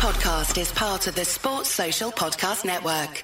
[0.00, 3.22] podcast is part of the Sports Social Podcast Network.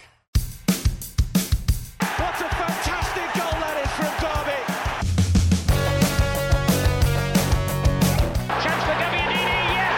[1.99, 4.61] What a fantastic goal that is from Derby.
[8.63, 9.95] Chance for Gabbiadini, yes!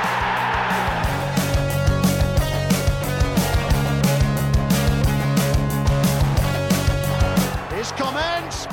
[7.73, 8.67] Here's comments.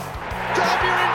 [0.54, 1.14] Derby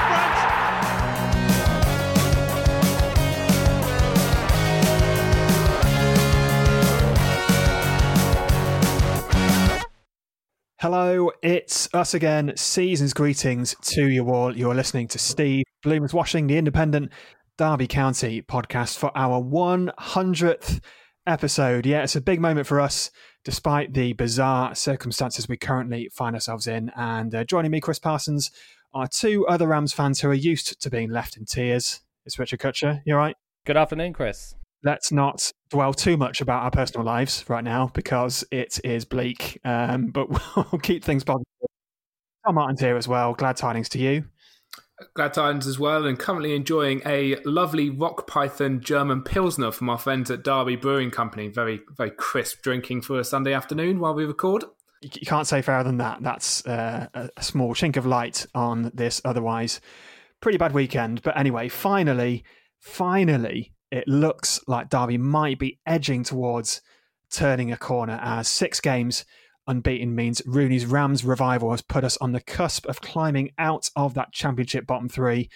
[10.80, 12.54] Hello, it's us again.
[12.56, 14.56] Season's greetings to you all.
[14.56, 17.12] You're listening to Steve Bloomers Watching, the independent
[17.58, 20.80] Derby County podcast for our 100th
[21.26, 21.84] episode.
[21.84, 23.10] Yeah, it's a big moment for us,
[23.44, 26.90] despite the bizarre circumstances we currently find ourselves in.
[26.96, 28.50] And uh, joining me, Chris Parsons,
[28.94, 32.00] are two other Rams fans who are used to being left in tears.
[32.24, 33.02] It's Richard Cutcher.
[33.04, 33.36] You all right?
[33.66, 34.54] Good afternoon, Chris.
[34.82, 39.60] Let's not dwell too much about our personal lives right now because it is bleak.
[39.64, 41.46] Um, but we'll keep things positive.
[42.44, 43.34] Tom Martin's here as well.
[43.34, 44.24] Glad tidings to you.
[45.14, 49.96] Glad tidings as well, and currently enjoying a lovely rock python German Pilsner from our
[49.96, 51.48] friends at Derby Brewing Company.
[51.48, 54.64] Very, very crisp drinking for a Sunday afternoon while we record.
[55.02, 56.22] You can't say fairer than that.
[56.22, 59.80] That's uh, a a small chink of light on this otherwise
[60.40, 61.22] pretty bad weekend.
[61.22, 62.44] But anyway, finally,
[62.80, 66.82] finally, it looks like Derby might be edging towards
[67.30, 69.24] turning a corner as six games
[69.66, 74.14] unbeaten means Rooney's Rams revival has put us on the cusp of climbing out of
[74.14, 75.48] that championship bottom three.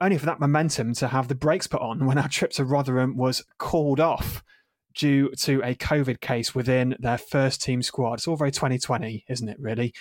[0.00, 3.16] Only for that momentum to have the brakes put on when our trip to Rotherham
[3.16, 4.42] was called off
[4.94, 8.14] due to a COVID case within their first team squad.
[8.14, 9.92] It's all very 2020, isn't it, really?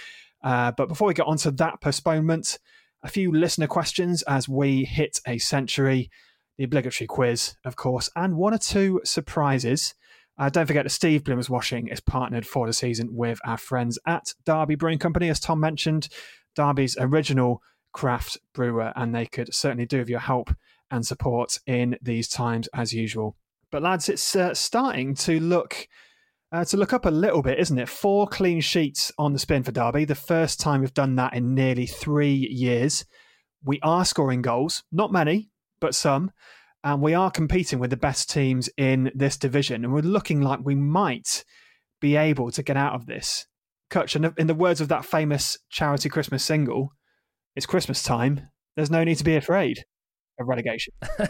[0.44, 2.60] Uh, but before we get on to that postponement,
[3.02, 6.10] a few listener questions as we hit a century,
[6.58, 9.94] the obligatory quiz, of course, and one or two surprises.
[10.38, 14.00] Uh, don't forget that Steve Bloomers Watching is partnered for the season with our friends
[14.08, 16.10] at Derby Brewing Company, as Tom mentioned,
[16.56, 20.50] Derby's original craft brewer, and they could certainly do with your help
[20.90, 23.36] and support in these times as usual.
[23.72, 25.88] But lads, it's uh, starting to look
[26.52, 27.90] uh, to look up a little bit, isn't it?
[27.90, 30.06] Four clean sheets on the spin for Derby.
[30.06, 33.06] The first time we've done that in nearly three years.
[33.64, 35.50] We are scoring goals, not many,
[35.84, 36.32] but some.
[36.84, 39.84] And we are competing with the best teams in this division.
[39.84, 41.44] And we're looking like we might
[42.02, 43.46] be able to get out of this.
[43.90, 46.94] Cutch, the- in the words of that famous charity Christmas single,
[47.56, 48.50] it's Christmas time.
[48.76, 49.84] There's no need to be afraid
[50.40, 50.94] of relegation.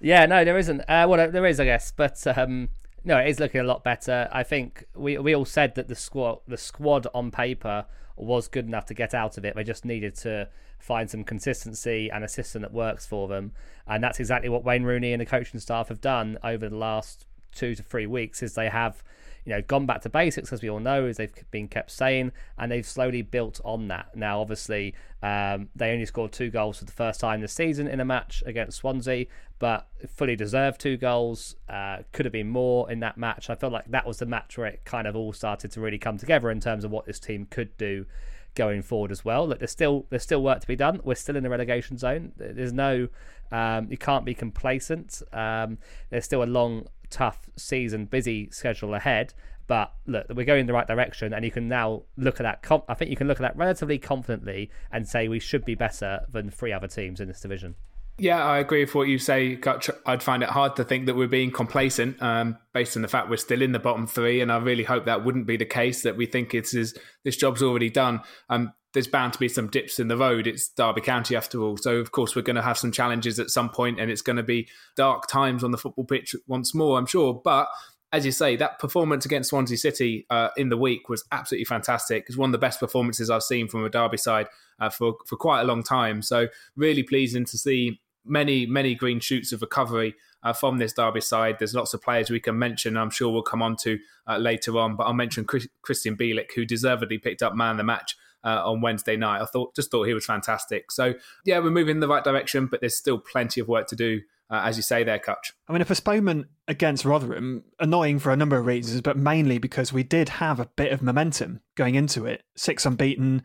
[0.00, 0.80] yeah, no, there isn't.
[0.80, 2.70] Uh, well, there is, I guess, but um,
[3.04, 4.28] no, it is looking a lot better.
[4.32, 7.86] I think we we all said that the squad the squad on paper
[8.22, 9.54] was good enough to get out of it.
[9.54, 10.48] They just needed to
[10.78, 13.52] find some consistency and a system that works for them,
[13.86, 17.26] and that's exactly what Wayne Rooney and the coaching staff have done over the last
[17.54, 18.42] two to three weeks.
[18.42, 19.02] Is they have
[19.44, 22.32] you know gone back to basics as we all know as they've been kept sane
[22.58, 26.84] and they've slowly built on that now obviously um, they only scored two goals for
[26.84, 29.26] the first time this season in a match against Swansea
[29.58, 33.72] but fully deserved two goals uh, could have been more in that match I felt
[33.72, 36.50] like that was the match where it kind of all started to really come together
[36.50, 38.06] in terms of what this team could do
[38.54, 39.46] going forward as well.
[39.46, 41.00] Look, there's still there's still work to be done.
[41.04, 42.32] We're still in the relegation zone.
[42.36, 43.08] There's no
[43.52, 45.22] um, you can't be complacent.
[45.32, 45.78] Um,
[46.10, 49.34] there's still a long, tough season, busy schedule ahead.
[49.66, 52.62] But look, we're going in the right direction, and you can now look at that.
[52.62, 55.76] Com- I think you can look at that relatively confidently and say we should be
[55.76, 57.76] better than three other teams in this division.
[58.20, 59.58] Yeah, I agree with what you say,
[60.04, 63.30] I'd find it hard to think that we're being complacent um, based on the fact
[63.30, 66.02] we're still in the bottom three, and I really hope that wouldn't be the case.
[66.02, 66.94] That we think it's is
[67.24, 68.20] this job's already done.
[68.50, 70.46] Um, there's bound to be some dips in the road.
[70.46, 73.50] It's Derby County after all, so of course we're going to have some challenges at
[73.50, 76.98] some point, and it's going to be dark times on the football pitch once more,
[76.98, 77.34] I'm sure.
[77.34, 77.68] But
[78.12, 82.24] as you say, that performance against Swansea City uh, in the week was absolutely fantastic.
[82.26, 84.48] It's one of the best performances I've seen from a Derby side
[84.80, 86.22] uh, for for quite a long time.
[86.22, 91.20] So really pleasing to see many many green shoots of recovery uh, from this Derby
[91.20, 91.56] side.
[91.58, 92.96] There's lots of players we can mention.
[92.96, 96.52] I'm sure we'll come on to uh, later on, but I'll mention Chris, Christian Bielik,
[96.54, 98.16] who deservedly picked up man of the match.
[98.42, 100.90] Uh, on Wednesday night, I thought just thought he was fantastic.
[100.90, 101.14] So
[101.44, 104.22] yeah, we're moving in the right direction, but there's still plenty of work to do,
[104.48, 105.52] uh, as you say there, Cutch.
[105.68, 109.92] I mean, a postponement against Rotherham, annoying for a number of reasons, but mainly because
[109.92, 112.42] we did have a bit of momentum going into it.
[112.56, 113.42] Six unbeaten,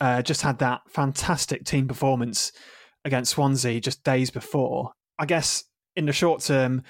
[0.00, 2.52] uh, just had that fantastic team performance
[3.04, 4.92] against Swansea just days before.
[5.18, 5.64] I guess
[5.96, 6.82] in the short term,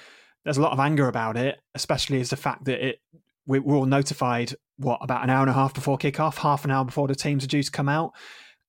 [0.43, 2.99] there's a lot of anger about it, especially as the fact that it
[3.45, 6.71] we were all notified what about an hour and a half before kickoff, half an
[6.71, 8.13] hour before the teams are due to come out,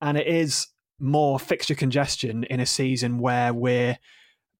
[0.01, 0.69] and it is
[1.01, 3.97] more fixture congestion in a season where we're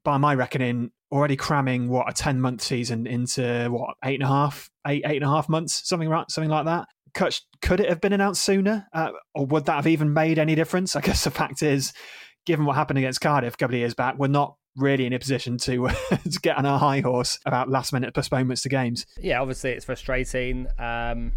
[0.05, 4.27] by my reckoning, already cramming what a ten month season into what eight and a
[4.27, 6.87] half, eight eight and a half months, something right, something like that.
[7.15, 10.55] Could, could it have been announced sooner, uh, or would that have even made any
[10.55, 10.95] difference?
[10.95, 11.93] I guess the fact is,
[12.47, 15.19] given what happened against Cardiff a couple of years back, we're not really in a
[15.19, 15.89] position to
[16.31, 19.07] to get on a high horse about last minute postponements to games.
[19.21, 20.69] Yeah, obviously it's frustrating.
[20.79, 21.33] Um,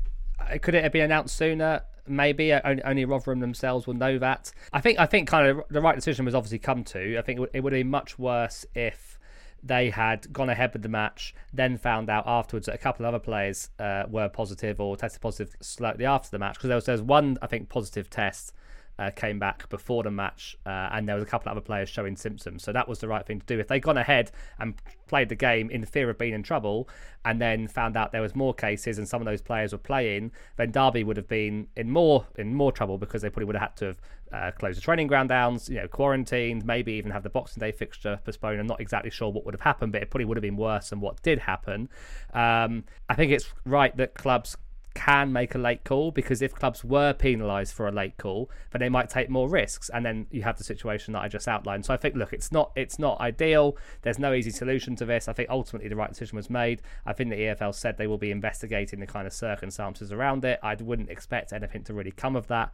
[0.62, 1.82] could it have been announced sooner?
[2.08, 4.52] Maybe only Rotherham themselves will know that.
[4.74, 7.18] I think I think kind of the right decision was obviously come to.
[7.18, 9.20] I think it would have been much worse if
[9.64, 13.14] they had gone ahead with the match, then found out afterwards that a couple of
[13.14, 16.86] other players uh, were positive or tested positive slightly after the match because there was,
[16.86, 18.54] there was one I think positive test
[19.00, 21.90] uh, came back before the match, uh, and there was a couple of other players
[21.90, 22.64] showing symptoms.
[22.64, 23.60] So that was the right thing to do.
[23.60, 24.76] If they'd gone ahead and
[25.08, 26.88] played the game in fear of being in trouble,
[27.26, 30.32] and then found out there was more cases and some of those players were playing,
[30.58, 33.70] then Derby would have been in more in more trouble because they probably would have
[33.70, 34.02] had to have
[34.34, 37.72] uh, closed the training ground downs, you know, quarantined, maybe even have the Boxing Day
[37.72, 38.60] fixture postponed.
[38.60, 40.90] I'm not exactly sure what would have happened, but it probably would have been worse
[40.90, 41.90] than what did happen.
[42.34, 44.58] Um, I think it's right that clubs
[44.94, 48.80] can make a late call because if clubs were penalised for a late call, then
[48.80, 51.86] they might take more risks, and then you have the situation that I just outlined.
[51.86, 53.78] So I think, look, it's not it's not ideal.
[54.02, 55.28] There's no easy solution to this.
[55.28, 56.82] I think ultimately the right decision was made.
[57.06, 60.60] I think the EFL said they will be investigating the kind of circumstances around it.
[60.62, 62.72] I wouldn't expect anything to really come of that.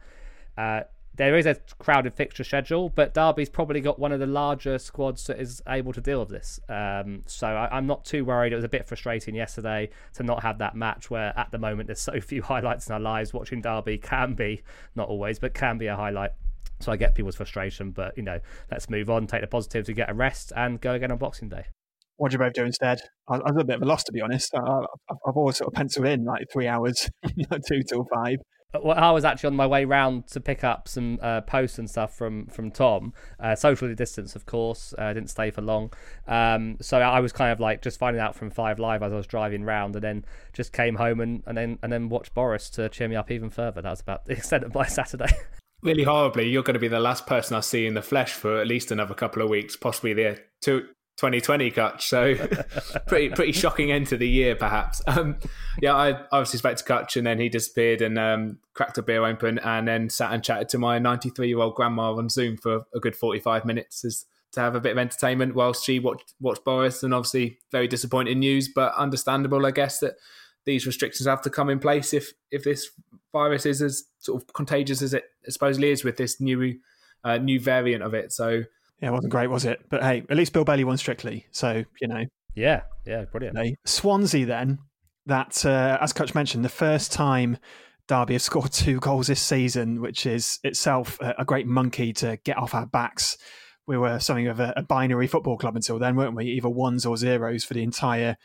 [0.56, 0.82] Uh,
[1.18, 5.26] there is a crowded fixture schedule, but Derby's probably got one of the larger squads
[5.26, 6.60] that is able to deal with this.
[6.68, 8.52] Um, so I, am not too worried.
[8.52, 11.88] It was a bit frustrating yesterday to not have that match where at the moment
[11.88, 13.34] there's so few highlights in our lives.
[13.34, 14.62] Watching Derby can be,
[14.94, 16.30] not always, but can be a highlight.
[16.78, 18.38] So I get people's frustration, but you know,
[18.70, 21.48] let's move on, take the positives, to get a rest, and go again on Boxing
[21.48, 21.64] Day.
[22.16, 23.00] What do you both do instead?
[23.28, 24.54] I, I was a bit of a loss, to be honest.
[24.54, 27.10] I, have always sort of penciled in like three hours,
[27.68, 28.38] two till five
[28.74, 31.88] well, I was actually on my way round to pick up some uh, posts and
[31.88, 34.92] stuff from from Tom, uh, socially distanced, of course.
[34.98, 35.90] Uh, didn't stay for long,
[36.26, 39.16] um, so I was kind of like just finding out from Five Live as I
[39.16, 42.68] was driving round, and then just came home and, and then and then watched Boris
[42.70, 43.80] to cheer me up even further.
[43.80, 45.32] That was about the extent of my Saturday.
[45.82, 48.60] really horribly, you're going to be the last person I see in the flesh for
[48.60, 50.88] at least another couple of weeks, possibly the two
[51.18, 52.08] 2020 Cutch.
[52.08, 52.34] So
[53.06, 55.02] pretty pretty shocking end to the year, perhaps.
[55.06, 55.36] Um,
[55.82, 59.24] yeah, I obviously spoke to Cutch and then he disappeared and um, cracked a beer
[59.24, 62.84] open and then sat and chatted to my 93 year old grandma on Zoom for
[62.94, 66.64] a good 45 minutes as, to have a bit of entertainment whilst she watched, watched
[66.64, 67.02] Boris.
[67.02, 70.14] And obviously, very disappointing news, but understandable, I guess, that
[70.64, 72.90] these restrictions have to come in place if if this
[73.32, 76.78] virus is as sort of contagious as it supposedly is with this new
[77.24, 78.32] uh, new variant of it.
[78.32, 78.62] So
[79.00, 79.80] yeah, it wasn't great, was it?
[79.88, 81.46] But hey, at least Bill Bailey won strictly.
[81.50, 82.24] So, you know.
[82.54, 83.56] Yeah, yeah, brilliant.
[83.56, 84.78] You know, Swansea, then,
[85.26, 87.58] that, uh, as Cutch mentioned, the first time
[88.08, 92.56] Derby have scored two goals this season, which is itself a, great monkey to get
[92.56, 93.38] off our backs.
[93.86, 96.46] We were something of a, a binary football club until then, weren't we?
[96.46, 98.36] Either ones or zeros for the entire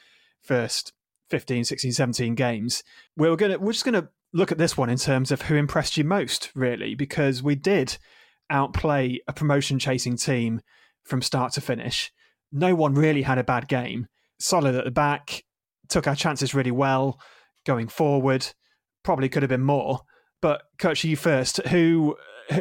[0.41, 0.93] first
[1.29, 2.83] 15, 16, 17 games.
[3.17, 5.55] We were gonna, we're just going to look at this one in terms of who
[5.55, 7.97] impressed you most, really, because we did
[8.53, 10.61] outplay a promotion chasing team
[11.03, 12.11] from start to finish.
[12.51, 14.07] No one really had a bad game.
[14.39, 15.43] Solid at the back,
[15.89, 17.19] took our chances really well
[17.65, 18.47] going forward.
[19.03, 20.01] Probably could have been more.
[20.41, 21.57] But Cutch, you first.
[21.67, 22.15] Who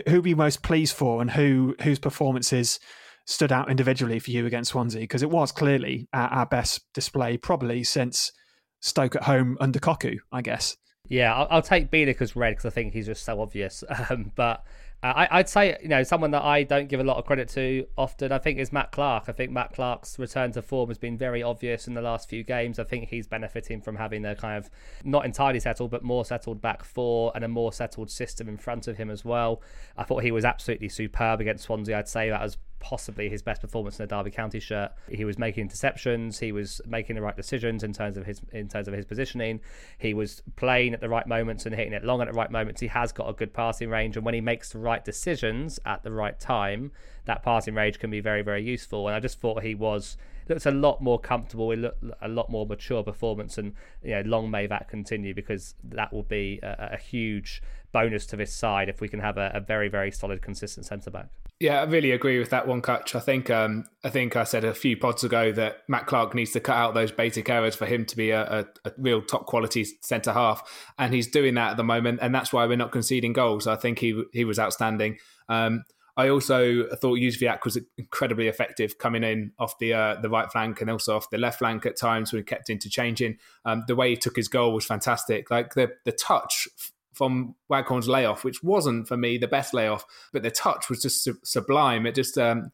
[0.09, 2.79] who were you most pleased for, and who whose performances
[3.27, 5.01] stood out individually for you against Swansea?
[5.01, 8.33] Because it was clearly our, our, best display, probably since
[8.81, 10.77] Stoke at home under Cocu, I guess.
[11.09, 13.85] Yeah, I'll, I'll take Bielik as red because I think he's just so obvious.
[14.11, 14.65] Um, but
[15.05, 17.87] I, would say, you know, someone that I don't give a lot of credit to
[17.99, 19.25] often, I think, is Matt Clark.
[19.27, 22.45] I think Matt Clark's return to form has been very obvious in the last few
[22.45, 22.79] games.
[22.79, 24.71] I think he's benefiting from having a kind of
[25.03, 28.87] not entirely settled, but more settled back four and a more settled system in front
[28.87, 29.61] of him as well.
[29.97, 31.99] I thought he was absolutely superb against Swansea.
[31.99, 34.91] I'd say that was possibly his best performance in a Derby County shirt.
[35.09, 36.41] He was making interceptions.
[36.41, 39.61] He was making the right decisions in terms of his in terms of his positioning.
[39.97, 42.81] He was playing at the right moments and hitting it long at the right moments.
[42.81, 46.03] He has got a good passing range, and when he makes the right decisions at
[46.03, 46.91] the right time,
[47.25, 49.07] that passing range can be very very useful.
[49.07, 50.17] And I just thought he was
[50.49, 51.71] looks a lot more comfortable.
[51.71, 55.77] He looked a lot more mature performance, and you know, long may that continue because
[55.85, 57.63] that will be a, a huge
[57.93, 61.11] bonus to this side if we can have a, a very very solid, consistent centre
[61.11, 61.29] back.
[61.63, 63.15] Yeah, I really agree with that one, Cutch.
[63.15, 66.51] I think um, I think I said a few pods ago that Matt Clark needs
[66.51, 69.47] to cut out those basic errors for him to be a, a, a real top
[69.47, 72.91] quality centre half, and he's doing that at the moment, and that's why we're not
[72.91, 73.69] conceding goals.
[73.69, 75.19] I think he he was outstanding.
[75.49, 75.85] Um,
[76.17, 80.81] I also thought Jozwiak was incredibly effective coming in off the uh, the right flank
[80.81, 83.39] and also off the left flank at times when he kept interchanging.
[83.65, 85.49] Um, the way he took his goal was fantastic.
[85.49, 86.67] Like the the touch
[87.13, 91.29] from Waghorn's layoff, which wasn't for me the best layoff, but the touch was just
[91.45, 92.07] sublime.
[92.07, 92.73] It just um,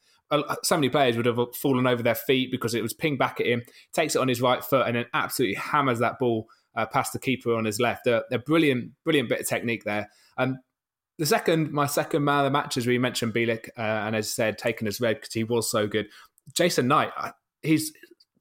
[0.63, 3.47] so many players would have fallen over their feet because it was pinged back at
[3.47, 3.63] him.
[3.93, 7.19] Takes it on his right foot and then absolutely hammers that ball uh, past the
[7.19, 8.07] keeper on his left.
[8.07, 10.09] A, a brilliant, brilliant bit of technique there.
[10.37, 10.59] Um,
[11.19, 14.27] the second, my second man of the match, as we mentioned Bielik, uh, and as
[14.27, 16.07] I said, taken as red because he was so good.
[16.55, 17.11] Jason Knight,
[17.63, 17.93] he's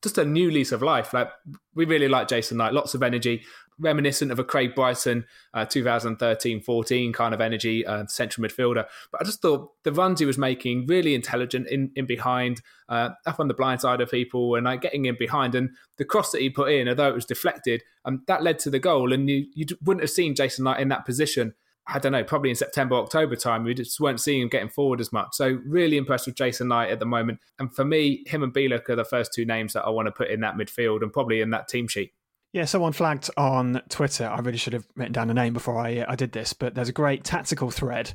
[0.01, 1.13] just a new lease of life.
[1.13, 1.29] Like
[1.75, 3.43] we really like Jason Knight, lots of energy,
[3.79, 8.85] reminiscent of a Craig Bryson uh, 2013-14 kind of energy, uh, central midfielder.
[9.11, 13.09] But I just thought the runs he was making really intelligent in in behind, uh,
[13.25, 15.55] up on the blind side of people, and like getting in behind.
[15.55, 18.69] And the cross that he put in, although it was deflected, um, that led to
[18.69, 19.13] the goal.
[19.13, 21.53] And you you wouldn't have seen Jason Knight in that position.
[21.88, 25.00] I don't know, probably in September, October time, we just weren't seeing him getting forward
[25.00, 25.29] as much.
[25.34, 27.39] So really impressed with Jason Knight at the moment.
[27.60, 30.12] And for me, him and Bielik are the first two names that I want to
[30.12, 32.12] put in that midfield and probably in that team sheet.
[32.51, 34.27] Yeah, someone flagged on Twitter.
[34.27, 36.75] I really should have written down a name before I, uh, I did this, but
[36.75, 38.13] there's a great tactical thread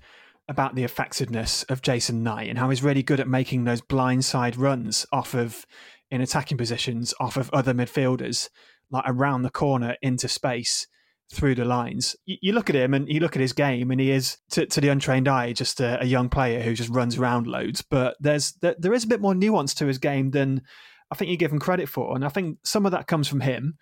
[0.49, 4.59] about the effectiveness of Jason Knight and how he's really good at making those blindside
[4.59, 5.67] runs off of
[6.11, 8.51] in attacking positions off of other midfielders,
[8.91, 10.87] like around the corner into space
[11.33, 12.17] through the lines.
[12.27, 14.67] You, you, look at him and you look at his game, and he is to,
[14.67, 17.83] to the untrained eye just a, a, young player who just runs around loads.
[17.83, 20.63] But there's there, there is a bit more nuance to his game than
[21.11, 23.41] I think you give him credit for, and I think some of that comes from
[23.41, 23.77] him,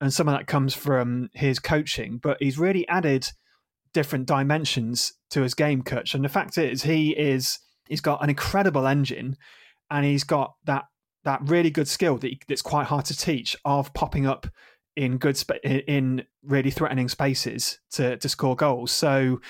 [0.00, 2.18] and some of that comes from his coaching.
[2.22, 3.28] But he's really added
[3.92, 6.14] different dimensions to his game, Cutch.
[6.14, 7.58] And the fact is, he is
[7.88, 9.36] he's got an incredible engine,
[9.90, 10.84] and he's got that
[11.24, 14.46] that really good skill that he, that's quite hard to teach of popping up
[14.96, 18.90] in good sp- in really threatening spaces to to score goals.
[18.90, 19.40] So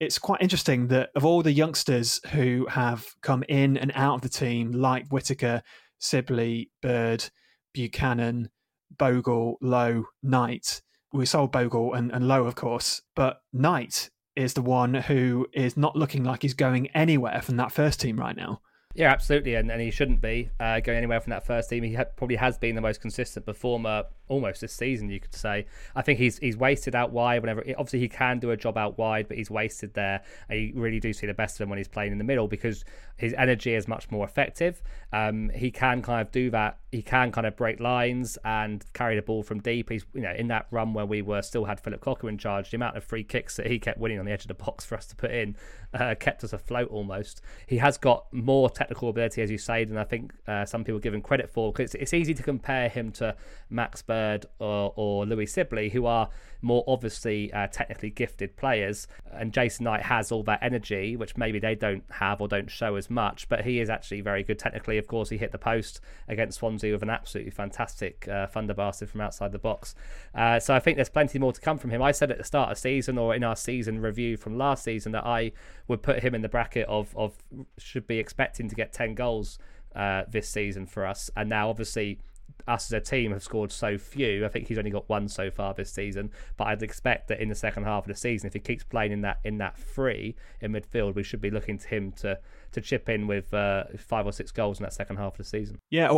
[0.00, 4.20] it's quite interesting that of all the youngsters who have come in and out of
[4.22, 5.62] the team, like Whitaker,
[6.00, 7.30] Sibley, Bird,
[7.72, 8.50] Buchanan,
[8.98, 10.82] Bogle, Lowe, Knight,
[11.12, 15.76] we sold Bogle and, and Lowe, of course, but Knight is the one who is
[15.76, 18.60] not looking like he's going anywhere from that first team right now.
[18.94, 21.82] Yeah, absolutely, and, and he shouldn't be uh, going anywhere from that first team.
[21.82, 25.66] He ha- probably has been the most consistent performer almost this season, you could say.
[25.94, 27.62] I think he's he's wasted out wide whenever.
[27.78, 30.22] Obviously, he can do a job out wide, but he's wasted there.
[30.48, 32.48] And you really do see the best of him when he's playing in the middle
[32.48, 32.84] because
[33.16, 34.82] his energy is much more effective.
[35.12, 36.78] Um, he can kind of do that.
[36.90, 39.88] He can kind of break lines and carry the ball from deep.
[39.90, 42.70] He's you know in that run where we were still had Phillip Cocu in charge.
[42.70, 44.84] The amount of free kicks that he kept winning on the edge of the box
[44.86, 45.56] for us to put in
[45.94, 47.42] uh, kept us afloat almost.
[47.66, 51.00] He has got more technical ability, as you say, than I think uh, some people
[51.00, 51.72] give him credit for.
[51.72, 53.34] Because it's, it's, easy to compare him to
[53.70, 56.28] Max Bird or, or Louis Sibley, who are
[56.60, 59.08] more obviously uh, technically gifted players.
[59.32, 62.96] And Jason Knight has all that energy, which maybe they don't have or don't show
[62.96, 63.48] as much.
[63.48, 64.98] But he is actually very good technically.
[64.98, 69.10] Of course, he hit the post against Swansea with an absolutely fantastic uh, thunder bastard
[69.10, 69.94] from outside the box.
[70.34, 72.02] Uh, so I think there's plenty more to come from him.
[72.02, 75.12] I said at the start of season or in our season review from last season
[75.12, 75.52] that I
[75.88, 77.36] would put him in the bracket of of
[77.78, 79.58] should be expecting to get 10 goals
[79.94, 81.30] uh, this season for us.
[81.36, 82.18] And now, obviously,
[82.66, 84.44] us as a team have scored so few.
[84.44, 86.30] I think he's only got one so far this season.
[86.56, 89.12] But I'd expect that in the second half of the season, if he keeps playing
[89.12, 92.38] in that in that free in midfield, we should be looking to him to
[92.72, 95.44] to chip in with uh, five or six goals in that second half of the
[95.44, 95.78] season.
[95.90, 96.10] Yeah,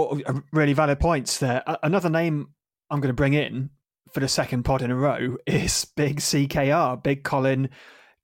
[0.52, 1.62] really valid points there.
[1.82, 2.48] Another name
[2.90, 3.70] I'm going to bring in
[4.12, 7.70] for the second pod in a row is Big CKR, Big Colin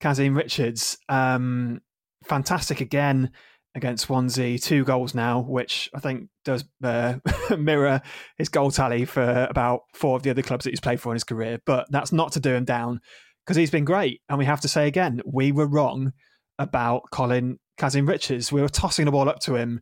[0.00, 0.98] Kazim Richards.
[1.08, 1.80] Um,
[2.24, 3.30] fantastic again
[3.74, 7.14] against Swansea, two goals now, which I think does uh,
[7.58, 8.02] mirror
[8.36, 11.16] his goal tally for about four of the other clubs that he's played for in
[11.16, 11.60] his career.
[11.64, 13.00] But that's not to do him down
[13.44, 14.22] because he's been great.
[14.28, 16.12] And we have to say again, we were wrong
[16.58, 18.50] about Colin Kazim Richards.
[18.50, 19.80] We were tossing the ball up to him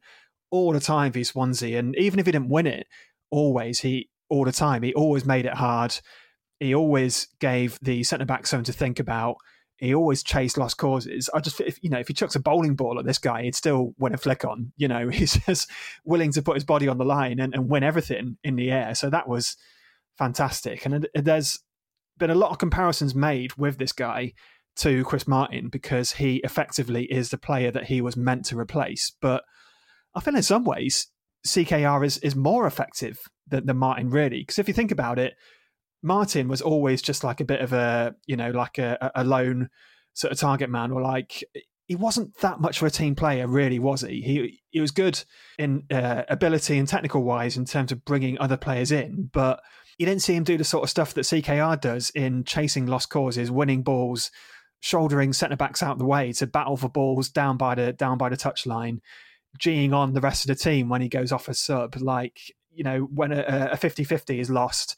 [0.50, 1.78] all the time for Swansea.
[1.78, 2.86] And even if he didn't win it,
[3.30, 5.98] always, he all the time, he always made it hard.
[6.60, 9.36] He always gave the centre back something to think about
[9.78, 11.30] he always chased lost causes.
[11.32, 13.54] I just, if, you know, if he chucks a bowling ball at this guy, he'd
[13.54, 14.72] still win a flick on.
[14.76, 15.70] You know, he's just
[16.04, 18.94] willing to put his body on the line and, and win everything in the air.
[18.94, 19.56] So that was
[20.18, 20.84] fantastic.
[20.84, 21.60] And there's
[22.18, 24.32] been a lot of comparisons made with this guy
[24.78, 29.12] to Chris Martin because he effectively is the player that he was meant to replace.
[29.20, 29.44] But
[30.14, 31.08] I feel in some ways
[31.46, 34.40] CKR is is more effective than, than Martin really.
[34.40, 35.34] Because if you think about it,
[36.02, 39.68] Martin was always just like a bit of a, you know, like a, a lone
[40.14, 41.44] sort of target man, or like
[41.86, 44.20] he wasn't that much of a team player, really, was he?
[44.20, 45.24] He he was good
[45.58, 49.60] in uh, ability and technical wise in terms of bringing other players in, but
[49.98, 53.10] you didn't see him do the sort of stuff that CKR does in chasing lost
[53.10, 54.30] causes, winning balls,
[54.80, 58.28] shouldering centre backs out the way to battle for balls down by the down by
[58.28, 59.00] the touchline,
[59.58, 61.96] geeing on the rest of the team when he goes off a sub.
[61.96, 62.38] Like
[62.70, 64.96] you know, when a, a 50-50 is lost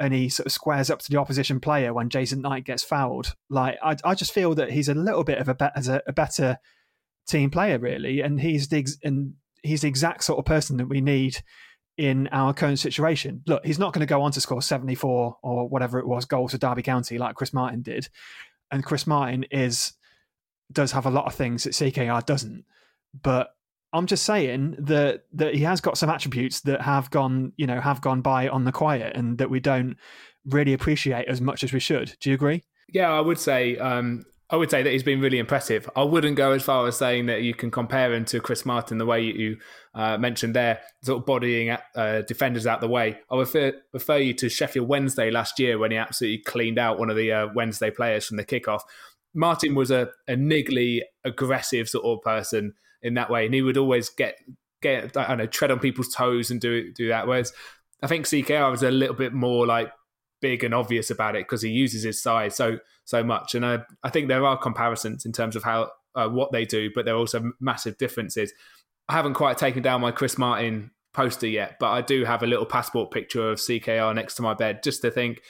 [0.00, 3.36] and he sort of squares up to the opposition player when Jason Knight gets fouled.
[3.50, 6.12] Like I, I just feel that he's a little bit of a, be- a, a
[6.12, 6.58] better
[7.28, 10.88] team player, really, and he's the ex- and he's the exact sort of person that
[10.88, 11.42] we need
[11.98, 13.42] in our current situation.
[13.46, 16.52] Look, he's not going to go on to score 74 or whatever it was goals
[16.52, 18.08] for Derby County like Chris Martin did.
[18.70, 19.92] And Chris Martin is
[20.72, 22.64] does have a lot of things that CKR doesn't.
[23.22, 23.50] But
[23.92, 27.80] I'm just saying that that he has got some attributes that have gone, you know,
[27.80, 29.96] have gone by on the quiet and that we don't
[30.46, 32.16] really appreciate as much as we should.
[32.20, 32.62] Do you agree?
[32.92, 35.88] Yeah, I would say um, I would say that he's been really impressive.
[35.94, 38.98] I wouldn't go as far as saying that you can compare him to Chris Martin
[38.98, 39.58] the way you
[39.94, 43.18] uh, mentioned there, sort of bodying uh, defenders out the way.
[43.30, 47.10] I refer, refer you to Sheffield Wednesday last year when he absolutely cleaned out one
[47.10, 48.80] of the uh, Wednesday players from the kickoff.
[49.34, 53.76] Martin was a, a niggly, aggressive sort of person in that way, and he would
[53.76, 54.36] always get
[54.82, 57.26] get I don't know tread on people's toes and do do that.
[57.26, 57.52] Whereas
[58.02, 59.92] I think CKR was a little bit more like
[60.40, 63.54] big and obvious about it because he uses his size so so much.
[63.54, 66.90] And I, I think there are comparisons in terms of how uh, what they do,
[66.94, 68.52] but there are also massive differences.
[69.08, 72.46] I haven't quite taken down my Chris Martin poster yet, but I do have a
[72.46, 75.42] little passport picture of CKR next to my bed just to think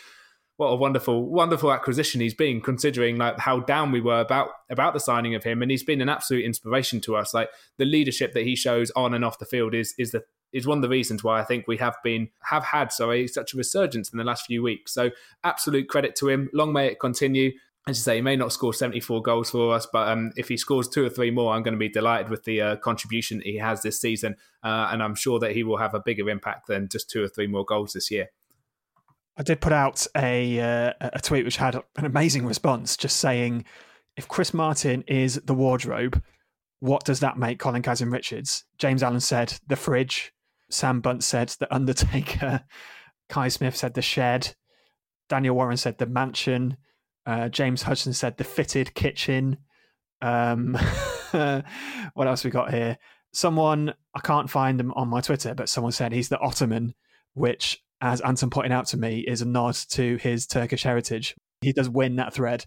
[0.61, 4.93] what a wonderful, wonderful acquisition he's been, considering like how down we were about about
[4.93, 7.33] the signing of him, and he's been an absolute inspiration to us.
[7.33, 7.49] Like
[7.79, 10.77] the leadership that he shows on and off the field is is the is one
[10.77, 14.13] of the reasons why I think we have been have had sorry such a resurgence
[14.13, 14.93] in the last few weeks.
[14.93, 15.09] So
[15.45, 16.51] absolute credit to him.
[16.53, 17.53] Long may it continue.
[17.89, 20.59] As you say, he may not score 74 goals for us, but um, if he
[20.59, 23.57] scores two or three more, I'm going to be delighted with the uh, contribution he
[23.57, 24.37] has this season.
[24.63, 27.29] Uh, and I'm sure that he will have a bigger impact than just two or
[27.29, 28.29] three more goals this year.
[29.41, 33.65] I did put out a uh, a tweet which had an amazing response, just saying,
[34.15, 36.23] if Chris Martin is the wardrobe,
[36.81, 38.67] what does that make Colin Kazim Richards?
[38.77, 40.35] James Allen said the fridge.
[40.69, 42.65] Sam Bunt said the Undertaker.
[43.31, 44.57] Kai Smith said the shed.
[45.31, 46.77] Daniel Warren said the mansion.
[47.25, 49.57] Uh, James Hudson said the fitted kitchen.
[50.21, 50.75] Um,
[51.33, 52.99] what else we got here?
[53.33, 56.95] Someone I can't find them on my Twitter, but someone said he's the Ottoman,
[57.33, 61.35] which, as Anton pointed out to me, is a nod to his Turkish heritage.
[61.61, 62.65] He does win that thread,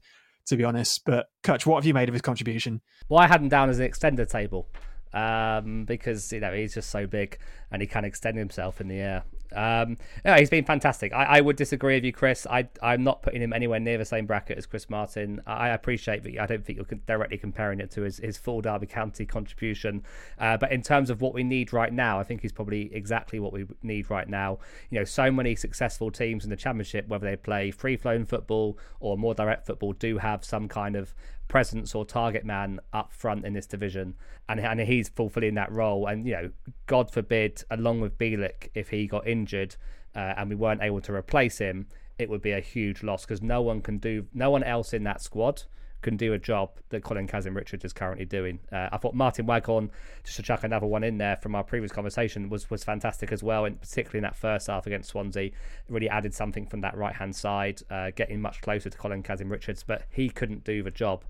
[0.48, 1.04] to be honest.
[1.06, 2.82] But Cutch, what have you made of his contribution?
[3.10, 4.68] Well, I had him down as an extender table
[5.14, 7.38] um, because you know he's just so big
[7.72, 9.24] and he can extend himself in the air.
[9.52, 11.14] Um, yeah, he's been fantastic.
[11.14, 12.48] I, I, would disagree with you, Chris.
[12.50, 15.42] I, I'm not putting him anywhere near the same bracket as Chris Martin.
[15.46, 18.88] I, appreciate that I don't think you're directly comparing it to his, his full Derby
[18.88, 20.04] County contribution.
[20.40, 23.40] Uh, but in terms of what we need right now, I think he's probably exactly
[23.40, 24.60] what we need right now.
[24.90, 28.78] You know, so many successful teams in the Championship, whether they play free flowing football
[29.00, 31.14] or more direct football, do have some kind of
[31.54, 34.16] presence or target man up front in this division,
[34.50, 36.08] and and he's fulfilling that role.
[36.08, 36.50] And you know,
[36.88, 39.76] God forbid, along with Bielik, if he got injured
[40.16, 41.86] uh, and we weren't able to replace him,
[42.18, 45.04] it would be a huge loss because no one can do, no one else in
[45.04, 45.62] that squad
[46.02, 48.60] can do a job that Colin Kazim Richards is currently doing.
[48.72, 49.92] Uh, I thought Martin Waghorn,
[50.24, 53.44] just to chuck another one in there from our previous conversation, was was fantastic as
[53.44, 55.52] well, and particularly in that first half against Swansea,
[55.88, 59.52] really added something from that right hand side, uh, getting much closer to Colin Kazim
[59.52, 61.24] Richards, but he couldn't do the job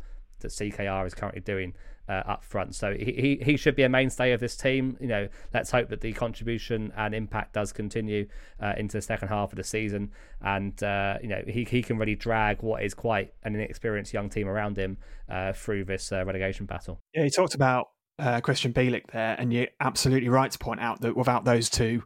[0.43, 1.73] that CKR is currently doing
[2.07, 2.75] uh, up front.
[2.75, 4.97] So he, he, he should be a mainstay of this team.
[4.99, 8.27] You know, let's hope that the contribution and impact does continue
[8.61, 11.97] uh, into the second half of the season, and uh, you know he he can
[11.97, 14.97] really drag what is quite an inexperienced young team around him
[15.29, 16.99] uh, through this uh, relegation battle.
[17.13, 17.87] Yeah, he talked about
[18.19, 22.03] uh, Christian Bielik there, and you're absolutely right to point out that without those two,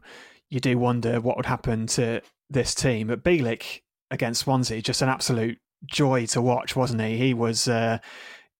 [0.48, 3.08] you do wonder what would happen to this team.
[3.08, 7.16] But Bielik against Swansea, just an absolute joy to watch, wasn't he?
[7.16, 7.98] He was uh,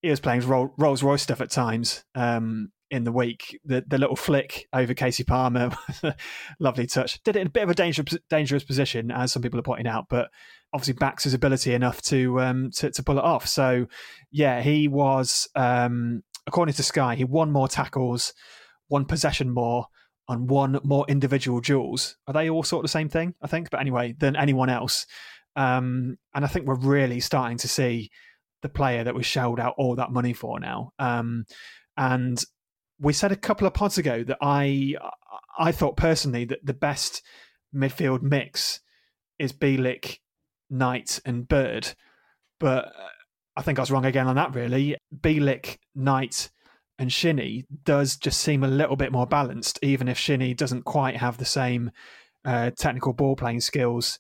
[0.03, 3.59] he was playing Rolls Royce stuff at times um, in the week.
[3.65, 5.71] The the little flick over Kasey Palmer,
[6.61, 7.23] lovely touch.
[7.23, 9.89] Did it in a bit of a dangerous dangerous position, as some people are pointing
[9.89, 10.31] out, but
[10.73, 13.47] obviously backs his ability enough to um, to, to pull it off.
[13.47, 13.87] So
[14.31, 18.35] yeah, he was um, according to Sky, he won more tackles,
[18.89, 19.87] one possession more.
[20.31, 22.19] On one more individual duels.
[22.27, 23.33] Are they all sort of the same thing?
[23.41, 25.07] I think, but anyway, than anyone else.
[25.57, 28.11] Um, and I think we're really starting to see
[28.63, 30.93] the player that we shelled out all that money for now.
[30.99, 31.45] Um,
[31.97, 32.43] and
[33.01, 34.95] we said a couple of pods ago that I
[35.59, 37.23] I thought personally that the best
[37.75, 38.81] midfield mix
[39.39, 40.19] is Bielik,
[40.71, 41.95] Knight, and Bird,
[42.59, 42.93] but
[43.57, 44.55] I think I was wrong again on that.
[44.55, 46.51] Really, Bielik, Knight,
[46.99, 51.17] and Shinnie does just seem a little bit more balanced, even if Shinnie doesn't quite
[51.17, 51.91] have the same
[52.45, 54.19] uh, technical ball playing skills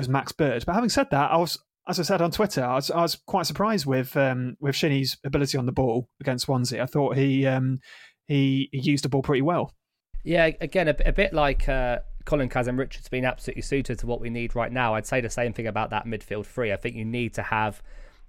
[0.00, 0.64] as Max Bird.
[0.66, 1.58] But having said that, I was,
[1.88, 5.16] as I said on Twitter, I was, I was quite surprised with um, with Shinnie's
[5.24, 6.82] ability on the ball against Swansea.
[6.82, 7.80] I thought he um,
[8.26, 9.74] he, he used the ball pretty well.
[10.22, 14.20] Yeah, again, a, a bit like uh, Colin Kazim Richards being absolutely suited to what
[14.20, 14.94] we need right now.
[14.94, 16.72] I'd say the same thing about that midfield three.
[16.72, 17.82] I think you need to have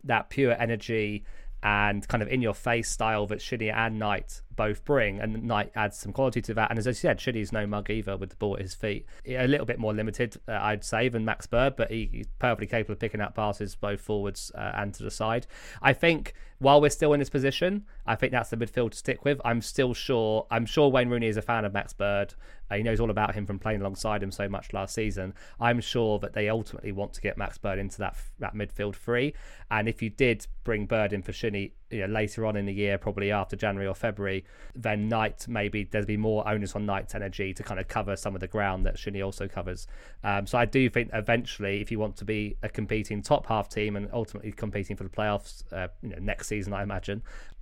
[0.03, 1.25] that pure energy
[1.63, 5.71] and kind of in your face style that Shinnie and Knight both bring, and Knight
[5.75, 6.69] adds some quality to that.
[6.69, 9.05] And as I said, Shinnie's no mug either with the ball at his feet.
[9.27, 12.67] A little bit more limited, uh, I'd say, than Max Bird, but he, he's perfectly
[12.67, 15.47] capable of picking out passes both forwards uh, and to the side.
[15.81, 19.25] I think while we're still in this position, I think that's the midfield to stick
[19.25, 19.41] with.
[19.43, 20.45] I'm still sure.
[20.51, 22.35] I'm sure Wayne Rooney is a fan of Max Bird.
[22.69, 25.33] Uh, he knows all about him from playing alongside him so much last season.
[25.59, 29.33] I'm sure that they ultimately want to get Max Bird into that that midfield free.
[29.71, 32.73] And if you did bring Bird in for Shinnie you know, later on in the
[32.73, 34.40] year, probably after January or February,
[34.75, 38.36] then Knight maybe there'd be more onus on Knight's energy to kind of cover some
[38.36, 39.88] of the ground that Shinnie also covers.
[40.23, 43.69] Um, so I do think eventually, if you want to be a competing top half
[43.69, 47.21] team and ultimately competing for the playoffs, uh, you know, next season, I imagine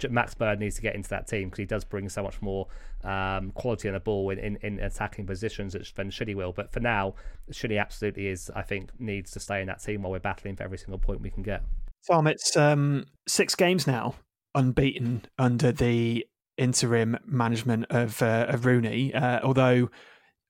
[0.10, 2.68] Max Bird needs to get into that team because he does bring so much more
[3.04, 6.52] um, quality on the ball in, in, in attacking positions than Shinnie will.
[6.52, 7.16] But for now,
[7.52, 10.64] Shinnie absolutely is, I think, needs to stay in that team while we're battling for
[10.64, 11.64] every single point we can get.
[12.08, 14.16] Tom, it's um, six games now
[14.56, 16.26] unbeaten under the
[16.60, 19.14] interim management of uh, of Rooney.
[19.14, 19.90] Uh, although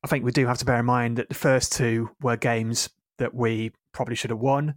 [0.03, 2.89] I think we do have to bear in mind that the first two were games
[3.17, 4.75] that we probably should have won,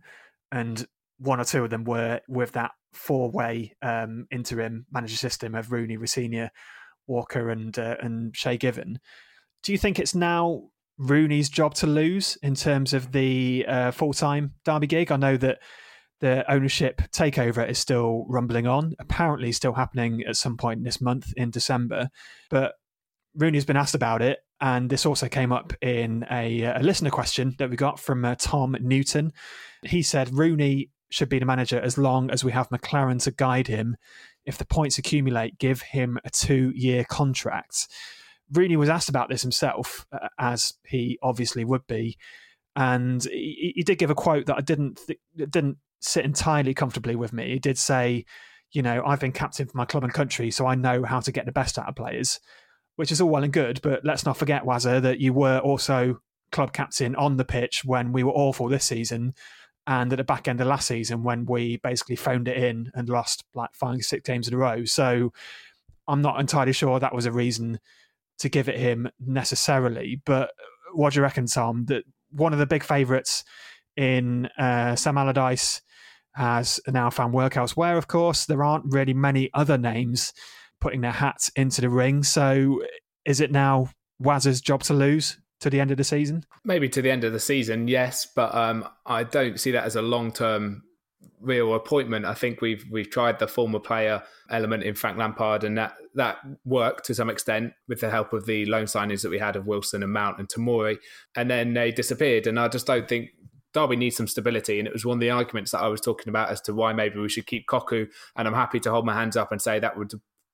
[0.50, 0.86] and
[1.18, 5.72] one or two of them were with that four way um, interim manager system of
[5.72, 6.50] Rooney, Rosenior,
[7.06, 8.98] Walker, and uh, and Shay Given.
[9.62, 10.64] Do you think it's now
[10.98, 15.10] Rooney's job to lose in terms of the uh, full time Derby gig?
[15.10, 15.58] I know that
[16.22, 21.34] the ownership takeover is still rumbling on, apparently still happening at some point this month
[21.36, 22.08] in December.
[22.48, 22.74] But
[23.34, 27.56] Rooney's been asked about it, and this also came up in a, a listener question
[27.58, 29.32] that we got from uh, Tom Newton.
[29.82, 33.66] He said Rooney should be the manager as long as we have McClaren to guide
[33.66, 33.96] him.
[34.46, 37.88] If the points accumulate, give him a two year contract.
[38.52, 42.16] Rooney was asked about this himself, uh, as he obviously would be.
[42.76, 47.16] And he, he, did give a quote that I didn't th- didn't sit entirely comfortably
[47.16, 47.50] with me.
[47.50, 48.24] He did say,
[48.72, 51.32] you know, I've been captain for my club and country, so I know how to
[51.32, 52.40] get the best out of players,
[52.96, 53.80] which is all well and good.
[53.82, 58.12] But let's not forget, Wazza, that you were also club captain on the pitch when
[58.12, 59.34] we were awful this season
[59.86, 63.08] and at the back end of last season when we basically phoned it in and
[63.08, 64.84] lost like five, six games in a row.
[64.84, 65.32] So
[66.06, 67.80] I'm not entirely sure that was a reason
[68.38, 70.20] to give it him necessarily.
[70.24, 70.52] But
[70.92, 71.86] what do you reckon, Tom?
[71.86, 73.44] That one of the big favourites
[73.96, 75.82] in uh, Sam Allardyce
[76.34, 78.46] has now found work elsewhere, of course.
[78.46, 80.32] There aren't really many other names
[80.80, 82.22] putting their hats into the ring.
[82.22, 82.82] So
[83.24, 86.44] is it now Waz's job to lose to the end of the season?
[86.64, 89.96] Maybe to the end of the season, yes, but um, I don't see that as
[89.96, 90.82] a long term
[91.40, 92.24] real appointment.
[92.24, 96.38] I think we've we've tried the former player element in Frank Lampard, and that that
[96.64, 99.66] worked to some extent with the help of the loan signings that we had of
[99.66, 100.98] Wilson and Mount and Tamori,
[101.36, 102.46] and then they disappeared.
[102.46, 103.30] And I just don't think
[103.72, 106.28] Derby needs some stability, and it was one of the arguments that I was talking
[106.28, 108.08] about as to why maybe we should keep Cocu.
[108.36, 110.12] And I'm happy to hold my hands up and say that would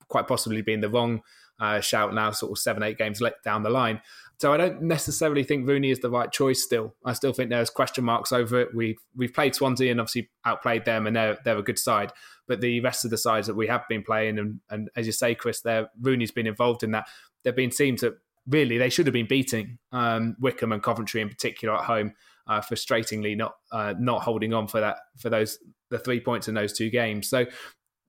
[0.08, 1.22] quite possibly be in the wrong
[1.60, 4.00] uh, shout now, sort of seven, eight games down the line.
[4.38, 6.62] So I don't necessarily think Rooney is the right choice.
[6.62, 8.68] Still, I still think there's question marks over it.
[8.74, 12.12] We've we've played Swansea and obviously outplayed them, and they're they're a good side.
[12.46, 15.12] But the rest of the sides that we have been playing, and, and as you
[15.12, 17.08] say, Chris, there Rooney's been involved in that.
[17.42, 18.14] They've been teams that
[18.46, 22.14] really they should have been beating um, Wycombe and Coventry in particular at home
[22.48, 25.58] uh, frustratingly not uh, not holding on for that for those
[25.90, 27.28] the three points in those two games.
[27.28, 27.46] So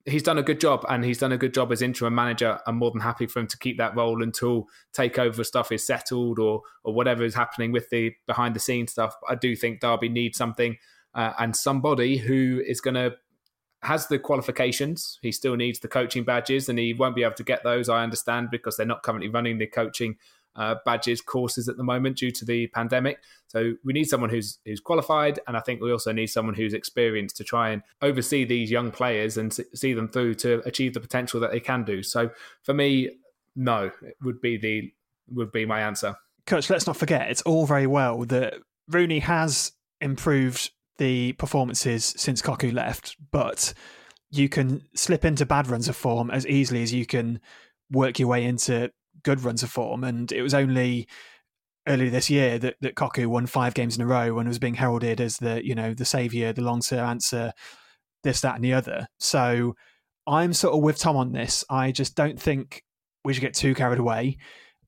[0.06, 2.58] he's done a good job, and he's done a good job as interim manager.
[2.66, 6.38] I'm more than happy for him to keep that role until takeover stuff is settled
[6.38, 9.14] or or whatever is happening with the behind the scenes stuff.
[9.28, 10.76] I do think Derby needs something
[11.14, 13.16] uh, and somebody who is going to
[13.82, 15.18] has the qualifications.
[15.22, 17.88] He still needs the coaching badges, and he won't be able to get those.
[17.88, 20.16] I understand because they're not currently running the coaching
[20.56, 23.18] uh, badges courses at the moment due to the pandemic.
[23.46, 26.74] So we need someone who's who's qualified, and I think we also need someone who's
[26.74, 31.00] experienced to try and oversee these young players and see them through to achieve the
[31.00, 32.02] potential that they can do.
[32.02, 32.30] So
[32.62, 33.10] for me,
[33.56, 34.92] no, it would be the
[35.28, 36.16] would be my answer.
[36.46, 38.54] Cutch, let's not forget it's all very well that
[38.88, 43.72] Rooney has improved the performances since Cocu left, but
[44.30, 47.40] you can slip into bad runs of form as easily as you can
[47.90, 48.90] work your way into
[49.22, 50.04] good runs of form.
[50.04, 51.08] And it was only
[51.88, 54.74] earlier this year that, that Cocu won five games in a row and was being
[54.74, 57.52] heralded as the, you know, the saviour, the long term answer,
[58.22, 59.06] this, that, and the other.
[59.18, 59.74] So
[60.26, 61.64] I'm sort of with Tom on this.
[61.70, 62.82] I just don't think
[63.24, 64.38] we should get too carried away.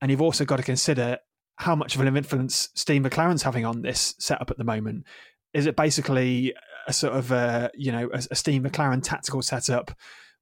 [0.01, 1.19] And you've also got to consider
[1.57, 5.07] how much of an influence Steve McClaren's having on this setup at the moment.
[5.55, 6.55] Is it basically
[6.87, 9.93] a sort of a, you know, a, a Steve McClaren tactical setup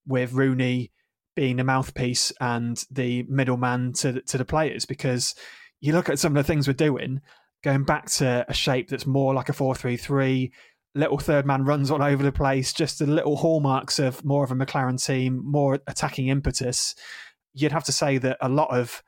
[0.06, 0.92] with Rooney
[1.40, 5.34] being the mouthpiece and the middleman to to the players because
[5.80, 7.22] you look at some of the things we're doing,
[7.64, 10.52] going back to a shape that's more like a four three three,
[10.94, 14.50] little third man runs all over the place, just the little hallmarks of more of
[14.50, 16.94] a McClaren team, more attacking impetus.
[17.54, 19.02] you'd have to say that a lot of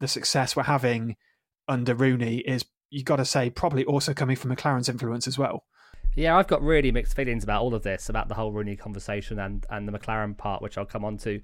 [0.00, 1.14] the success we're having
[1.68, 5.62] under Rooney is you've got to say probably also coming from McClaren's influence as well.
[6.14, 9.38] Yeah, I've got really mixed feelings about all of this, about the whole Rooney conversation
[9.38, 11.40] and, and the McClaren part, which I'll come on to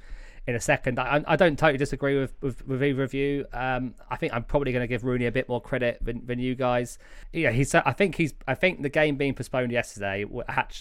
[0.46, 0.98] in a second.
[0.98, 3.46] I, I don't totally disagree with, with, with either of you.
[3.52, 6.38] Um, I think I'm probably going to give Rooney a bit more credit than, than
[6.38, 6.98] you guys.
[7.32, 7.74] Yeah, he's.
[7.74, 8.34] I think he's.
[8.46, 10.24] I think the game being postponed yesterday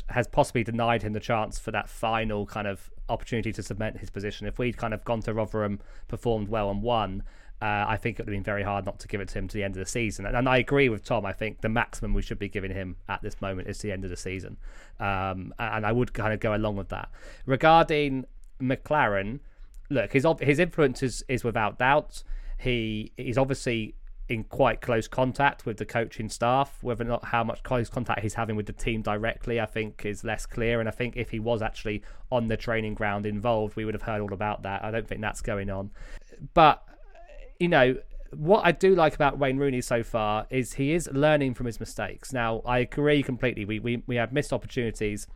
[0.09, 4.09] has possibly denied him the chance for that final kind of opportunity to cement his
[4.09, 4.47] position.
[4.47, 7.23] If we'd kind of gone to Rotherham, performed well and won,
[7.63, 9.47] uh, I think it would have been very hard not to give it to him
[9.47, 10.25] to the end of the season.
[10.25, 11.25] And, and, I agree with Tom.
[11.25, 14.03] I think the maximum we should be giving him at this moment is the end
[14.03, 14.57] of the season.
[14.99, 17.09] Um, and I would kind of go along with that.
[17.45, 18.25] Regarding
[18.61, 19.39] McClaren,
[19.89, 22.23] look, his his influence is, is without doubt.
[22.57, 23.95] He is obviously
[24.27, 26.79] in quite close contact with the coaching staff.
[26.81, 30.05] Whether or not how much close contact he's having with the team directly, I think
[30.05, 30.81] is less clear.
[30.81, 34.01] And I think if he was actually on the training ground involved, we would have
[34.01, 34.83] heard all about that.
[34.83, 35.91] I don't think that's going on.
[36.53, 36.83] But
[37.59, 37.95] you know,
[38.35, 41.79] what I do like about Wayne Rooney so far is he is learning from his
[41.79, 42.33] mistakes.
[42.33, 43.65] Now, I agree completely.
[43.65, 45.27] We we, we have missed opportunities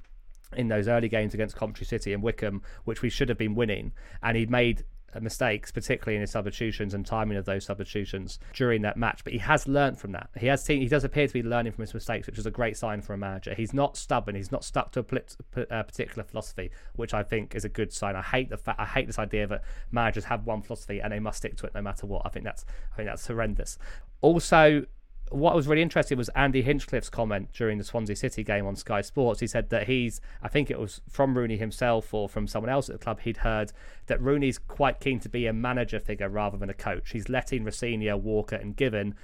[0.56, 3.92] in those early games against Coventry City and Wycombe, which we should have been winning,
[4.24, 4.84] and he made
[5.16, 9.24] Uh, mistakes, particularly in his substitutions and timing of those substitutions during that match.
[9.24, 10.30] But he has learned from that.
[10.38, 12.52] He has seen, he does appear to be learning from his mistakes, which is a
[12.52, 13.54] great sign for a manager.
[13.54, 14.36] He's not stubborn.
[14.36, 17.94] He's not stuck to a, a uh, particular philosophy, which I think is a good
[17.94, 18.18] sign.
[18.18, 21.20] I hate the fact I hate this idea that managers have one philosophy and they
[21.20, 22.24] must stick to it no matter what.
[22.26, 23.78] I think that's I think that's horrendous.
[24.20, 24.88] Also,
[25.32, 29.02] what was really interesting was Andy Hinchcliffe's comment during the Swansea City game on Sky
[29.02, 29.40] Sports.
[29.40, 32.90] He said that he's, I think it was from Rooney himself or from someone else
[32.90, 33.72] at the club, he'd heard
[34.08, 37.12] that Rooney's quite keen to be a manager figure rather than a coach.
[37.12, 39.16] He's letting Rosenior, Walker, and Given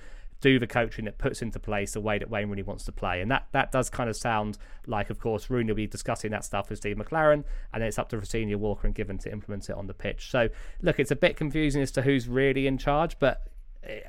[0.43, 3.21] do the coaching that puts into place the way that Wayne Rooney wants to play.
[3.21, 6.43] And that, that does kind of sound like, of course, Rooney will be discussing that
[6.43, 9.69] stuff with Steve McClaren, and then it's up to Rosenior, Walker, and Given to implement
[9.69, 10.29] it on the pitch.
[10.29, 10.49] So,
[10.81, 13.47] look, it's a bit confusing as to who's really in charge, but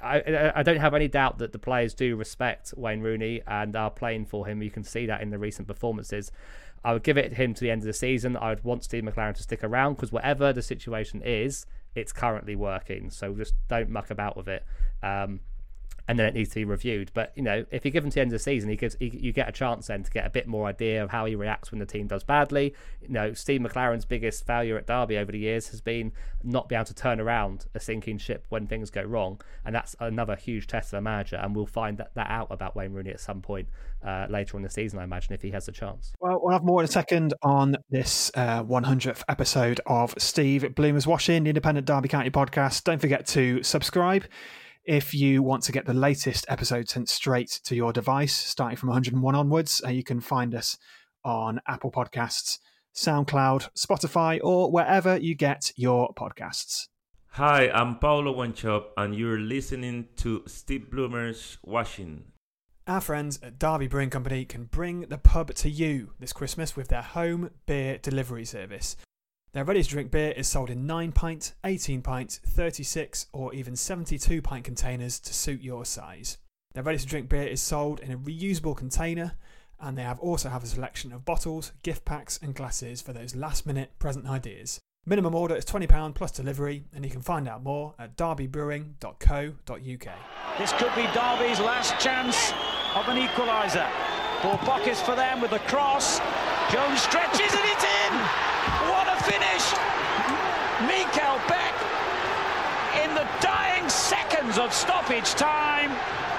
[0.03, 3.91] I, I don't have any doubt that the players do respect Wayne Rooney and are
[3.91, 4.63] playing for him.
[4.63, 6.31] You can see that in the recent performances.
[6.85, 8.37] I would give it him to the end of the season.
[8.37, 12.55] I would want Steve McClaren to stick around because whatever the situation is, it's currently
[12.55, 13.11] working.
[13.11, 14.65] So just don't muck about with it.
[15.03, 15.41] Um,
[16.07, 17.11] and then it needs to be reviewed.
[17.14, 18.97] But you know, if you give him to the end of the season, he gives
[18.99, 21.35] he, you get a chance then to get a bit more idea of how he
[21.35, 22.75] reacts when the team does badly.
[23.03, 26.12] You know, Steve McClaren's biggest failure at Derby over the years has been
[26.43, 29.97] not being able to turn around a sinking ship when things go wrong, and that's
[30.01, 31.37] another huge test of a manager.
[31.37, 33.69] And we'll find that, that out about Wayne Rooney at some point
[34.05, 36.12] uh, later in the season, I imagine, if he has a chance.
[36.21, 41.07] Well, we'll have more in a second on this uh, 100th episode of Steve Bloomer's
[41.07, 42.85] Watching, the Independent Derby County podcast.
[42.85, 44.25] Don't forget to subscribe.
[44.85, 48.90] If you want to get the latest episode sent straight to your device, starting from
[48.90, 50.77] 101 onwards, uh, you can find us
[51.25, 52.59] on Apple Podcasts,
[52.94, 56.88] SoundCloud, Spotify, or wherever you get your podcasts.
[57.29, 62.25] Hi, I'm Paulo Wanchope, and you're listening to Steve Bloomer's Watching.
[62.87, 66.88] Our friends at Derby Brewing Company can bring the pub to you this Christmas with
[66.88, 68.99] their home beer delivery service.
[69.55, 73.77] Their ready to drink beer is sold in 9 pint, 18 pint, 36 or even
[73.77, 76.38] 72 pint containers to suit your size.
[76.73, 79.35] Their ready to drink beer is sold in a reusable container
[79.81, 83.37] and they have also have a selection of bottles, gift packs and glasses for those
[83.37, 84.81] last minute present ideas.
[85.07, 90.59] Minimum order is £20 plus delivery and you can find out more at derbybrewing.co.uk.
[90.59, 92.51] This could be Derby's last chance
[92.97, 93.88] of an equaliser.
[94.43, 96.19] Ball pockets for them with the cross.
[96.73, 98.14] Jones stretches and it's in!
[98.90, 99.65] What a finish!
[100.89, 101.75] Mikkel Beck,
[103.03, 105.91] in the dying seconds of stoppage time,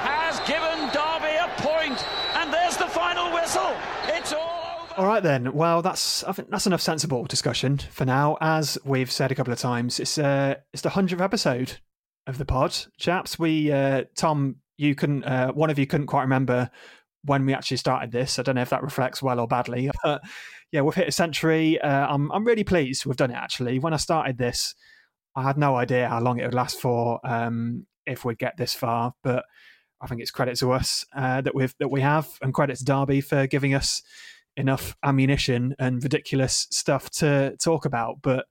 [0.05, 3.73] has given Derby a point, and there's the final whistle.
[4.05, 4.87] It's all.
[4.97, 5.53] All right then.
[5.53, 8.37] Well, that's I think that's enough sensible discussion for now.
[8.39, 11.79] As we've said a couple of times, it's uh it's the hundredth episode
[12.27, 13.37] of the pod, chaps.
[13.37, 16.69] We uh Tom, you couldn't uh, one of you couldn't quite remember
[17.25, 18.39] when we actually started this.
[18.39, 20.21] I don't know if that reflects well or badly, but
[20.71, 21.79] yeah, we've hit a century.
[21.79, 23.35] Uh, I'm I'm really pleased we've done it.
[23.35, 24.75] Actually, when I started this,
[25.35, 28.73] I had no idea how long it would last for, um, if we'd get this
[28.73, 29.13] far.
[29.23, 29.45] But
[30.01, 32.85] I think it's credit to us uh, that we've that we have, and credit to
[32.85, 34.01] Derby for giving us
[34.57, 38.21] enough ammunition and ridiculous stuff to talk about.
[38.21, 38.45] But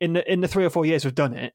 [0.00, 1.54] in the in the three or four years we've done it,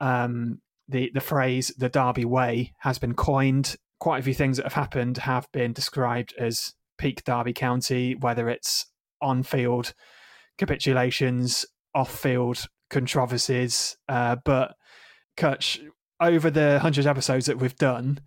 [0.00, 4.64] um, the the phrase "the Derby way" has been coined quite a few things that
[4.64, 8.86] have happened have been described as peak Derby County, whether it's
[9.20, 9.94] on field
[10.58, 13.96] capitulations, off field controversies.
[14.08, 14.74] Uh, but
[15.36, 15.80] Cutch,
[16.20, 18.20] over the hundred episodes that we've done,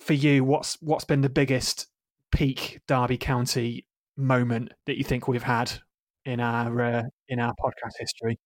[0.00, 1.86] for you, what's what's been the biggest
[2.30, 5.72] peak Derby County moment that you think we've had
[6.24, 8.38] in our uh, in our podcast history?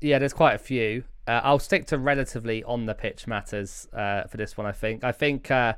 [0.00, 1.04] Yeah, there's quite a few.
[1.30, 4.66] Uh, I'll stick to relatively on the pitch matters uh, for this one.
[4.66, 5.04] I think.
[5.04, 5.74] I think uh,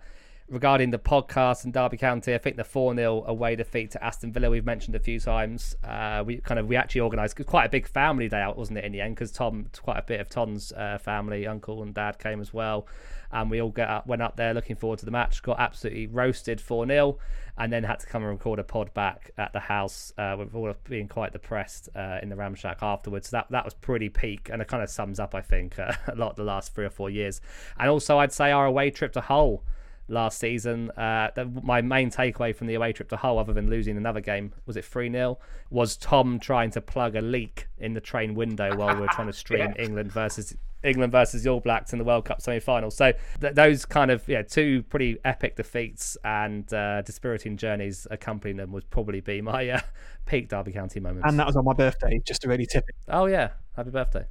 [0.48, 4.32] regarding the podcast and Derby County, I think the 4 0 away defeat to Aston
[4.32, 5.76] Villa, we've mentioned a few times.
[5.84, 8.86] Uh, we kind of we actually organised quite a big family day out, wasn't it,
[8.86, 9.14] in the end?
[9.14, 12.86] Because Tom, quite a bit of Tom's uh, family, uncle and dad came as well.
[13.30, 16.06] And we all get up, went up there looking forward to the match, got absolutely
[16.06, 17.18] roasted 4 0,
[17.58, 20.54] and then had to come and record a pod back at the house uh, with
[20.54, 23.28] all of being quite depressed uh, in the Ramshack afterwards.
[23.28, 25.92] So that, that was pretty peak, and it kind of sums up, I think, uh,
[26.08, 27.40] a lot the last three or four years.
[27.78, 29.62] And also, I'd say our away trip to Hull
[30.08, 30.90] last season.
[30.92, 34.20] Uh, the, my main takeaway from the away trip to Hull, other than losing another
[34.20, 35.38] game, was it 3 0?
[35.70, 39.26] Was Tom trying to plug a leak in the train window while we are trying
[39.26, 39.84] to stream yeah.
[39.84, 42.90] England versus England versus the All Blacks in the World Cup semi final.
[42.90, 48.56] So th- those kind of yeah two pretty epic defeats and uh, dispiriting journeys accompanying
[48.56, 49.80] them would probably be my uh,
[50.26, 51.28] peak Derby County moments.
[51.28, 52.94] And that was on my birthday, just to really tip it.
[53.08, 54.26] Oh yeah, happy birthday.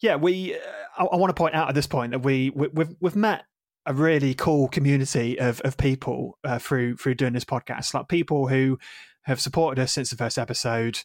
[0.00, 0.54] Yeah, we.
[0.54, 0.58] Uh,
[0.98, 3.44] I, I, want to point out at this point that we, we we've we've met
[3.86, 7.94] a really cool community of of people uh, through through doing this podcast.
[7.94, 8.78] Like people who
[9.22, 11.00] have supported us since the first episode,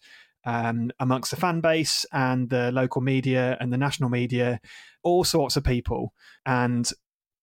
[0.46, 4.60] um, amongst the fan base and the local media and the national media,
[5.04, 6.14] all sorts of people.
[6.46, 6.90] And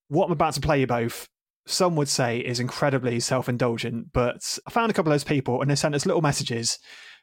[0.09, 1.29] what I'm about to play you both,
[1.67, 5.61] some would say is incredibly self indulgent, but I found a couple of those people
[5.61, 6.79] and they sent us little messages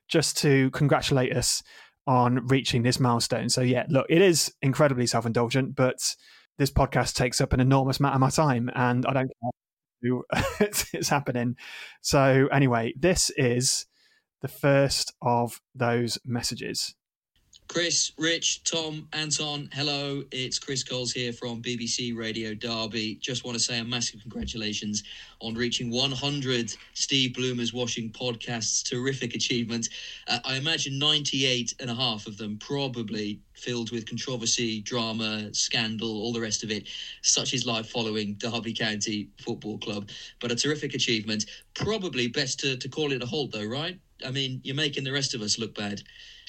[0.07, 1.63] just to congratulate us
[2.07, 3.49] on reaching this milestone.
[3.49, 6.15] So, yeah, look, it is incredibly self indulgent, but
[6.57, 9.51] this podcast takes up an enormous amount of my time and I don't care
[10.01, 10.23] who
[10.59, 11.55] it's happening.
[12.01, 13.87] So, anyway, this is
[14.41, 16.93] the first of those messages.
[17.67, 20.23] Chris, Rich, Tom, Anton, hello.
[20.31, 23.15] It's Chris Coles here from BBC Radio Derby.
[23.15, 25.03] Just want to say a massive congratulations
[25.41, 28.87] on reaching 100 Steve Bloomer's Watching podcasts.
[28.87, 29.89] Terrific achievement.
[30.27, 36.21] Uh, I imagine 98 and a half of them probably filled with controversy, drama, scandal,
[36.21, 36.87] all the rest of it.
[37.23, 40.09] Such is life following Derby County Football Club.
[40.39, 41.45] But a terrific achievement.
[41.73, 43.99] Probably best to, to call it a halt, though, right?
[44.25, 46.01] I mean, you're making the rest of us look bad.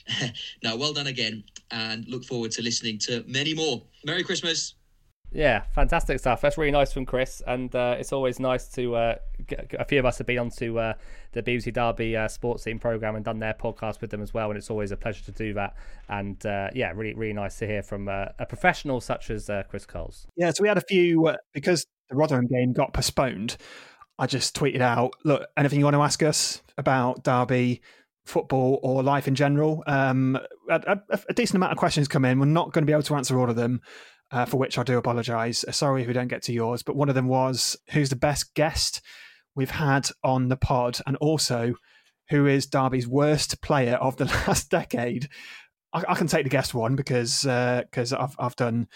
[0.63, 3.83] now, well done again, and look forward to listening to many more.
[4.05, 4.75] Merry Christmas.
[5.33, 6.41] Yeah, fantastic stuff.
[6.41, 9.15] That's really nice from Chris, and uh, it's always nice to uh,
[9.47, 10.95] get, a few of us have been onto uh,
[11.33, 14.51] the BBC Derby uh, sports team program and done their podcast with them as well,
[14.51, 15.75] and it's always a pleasure to do that.
[16.09, 19.85] And uh, yeah, really, really nice to hear from uh, a professional such as Chris
[19.85, 20.27] Coles.
[20.37, 23.57] Yeah, so we had a few because the Rotherham game got postponed.
[24.19, 27.83] I just tweeted out, look, anything you want to ask us about Derby,
[28.27, 29.83] football, or life in general?
[29.87, 32.39] Um, a, a, a, decent amount of questions come in.
[32.39, 33.81] We're not going to be able to answer all of them,
[34.31, 35.65] uh, for which I do apologise.
[35.65, 38.17] Uh, sorry if we don't get to yours, but one of them was who's the
[38.17, 39.01] best guest
[39.55, 41.75] we've had on the pod, and also
[42.31, 45.29] who is Derby's worst player of the last decade.
[45.93, 48.89] I, I can take the guest one because because uh, I've I've done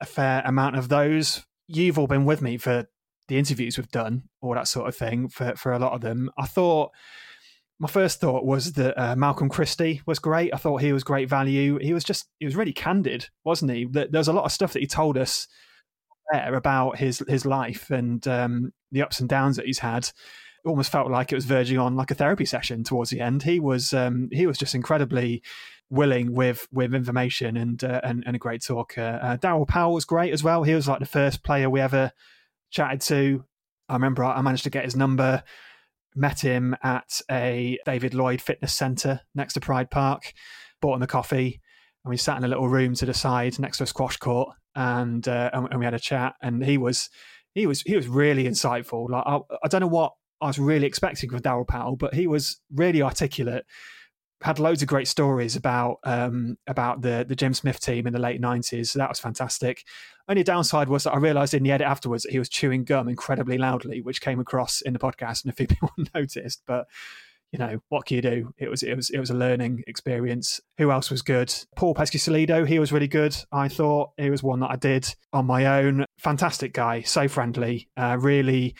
[0.00, 1.44] a fair amount of those.
[1.68, 2.86] You've all been with me for
[3.28, 6.30] the interviews we've done, all that sort of thing for for a lot of them.
[6.36, 6.90] I thought
[7.82, 10.54] my first thought was that uh, Malcolm Christie was great.
[10.54, 11.78] I thought he was great value.
[11.80, 13.88] He was just he was really candid, wasn't he?
[13.90, 15.48] There's a lot of stuff that he told us
[16.30, 20.04] there about his his life and um, the ups and downs that he's had.
[20.04, 23.42] It almost felt like it was verging on like a therapy session towards the end.
[23.42, 25.42] He was um, he was just incredibly
[25.90, 29.18] willing with with information and uh, and, and, a great talker.
[29.20, 30.62] Uh, Darryl Powell was great as well.
[30.62, 32.12] He was like the first player we ever
[32.70, 33.44] chatted to.
[33.88, 35.42] I remember I managed to get his number,
[36.14, 40.32] met him at a David Lloyd Fitness Centre next to Pride Park,
[40.80, 41.60] bought him a coffee,
[42.04, 44.50] and we sat in a little room to the side next to a squash court,
[44.74, 46.34] and uh, and, we had a chat.
[46.42, 47.08] And he was
[47.54, 49.08] he was he was really insightful.
[49.08, 52.26] Like I, I don't know what I was really expecting with Darryl Powell, but he
[52.26, 53.64] was really articulate
[54.42, 58.18] had loads of great stories about um, about the the Jim Smith team in the
[58.18, 58.90] late nineties.
[58.90, 59.84] So that was fantastic.
[60.28, 63.08] Only downside was that I realised in the edit afterwards that he was chewing gum
[63.08, 66.62] incredibly loudly, which came across in the podcast, and a few people noticed.
[66.66, 66.86] But
[67.52, 68.54] you know what can you do?
[68.56, 70.60] It was it was it was a learning experience.
[70.78, 71.54] Who else was good?
[71.76, 73.36] Paul Peschisolido, he was really good.
[73.52, 76.06] I thought he was one that I did on my own.
[76.18, 78.74] Fantastic guy, so friendly, uh, really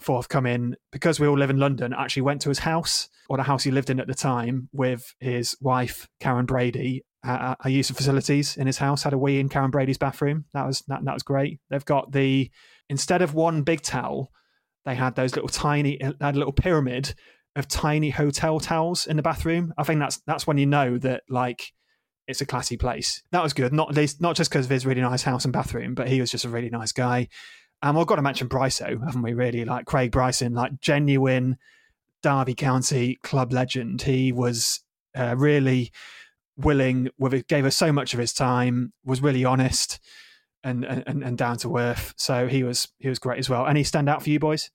[0.00, 1.94] forthcoming because we all live in London.
[1.96, 5.14] Actually, went to his house or the house he lived in at the time with
[5.20, 7.02] his wife Karen Brady.
[7.24, 9.02] Uh, I used the facilities in his house.
[9.02, 10.44] Had a wee in Karen Brady's bathroom.
[10.54, 11.60] That was that, that was great.
[11.70, 12.50] They've got the
[12.88, 14.32] instead of one big towel,
[14.84, 17.14] they had those little tiny had a little pyramid
[17.56, 19.74] of tiny hotel towels in the bathroom.
[19.76, 21.72] I think that's that's when you know that like
[22.28, 23.22] it's a classy place.
[23.32, 23.72] That was good.
[23.72, 26.30] Not least not just because of his really nice house and bathroom, but he was
[26.30, 27.28] just a really nice guy.
[27.82, 29.34] And we've got to mention Bryso, haven't we?
[29.34, 31.58] Really, like Craig Bryson, like genuine
[32.22, 34.02] Derby County club legend.
[34.02, 34.80] He was
[35.16, 35.92] uh, really
[36.58, 37.08] willing,
[37.48, 39.98] gave us so much of his time, was really honest
[40.64, 42.14] and and, and down to earth.
[42.16, 43.66] So he was he was great as well.
[43.66, 44.70] Any stand out for you boys?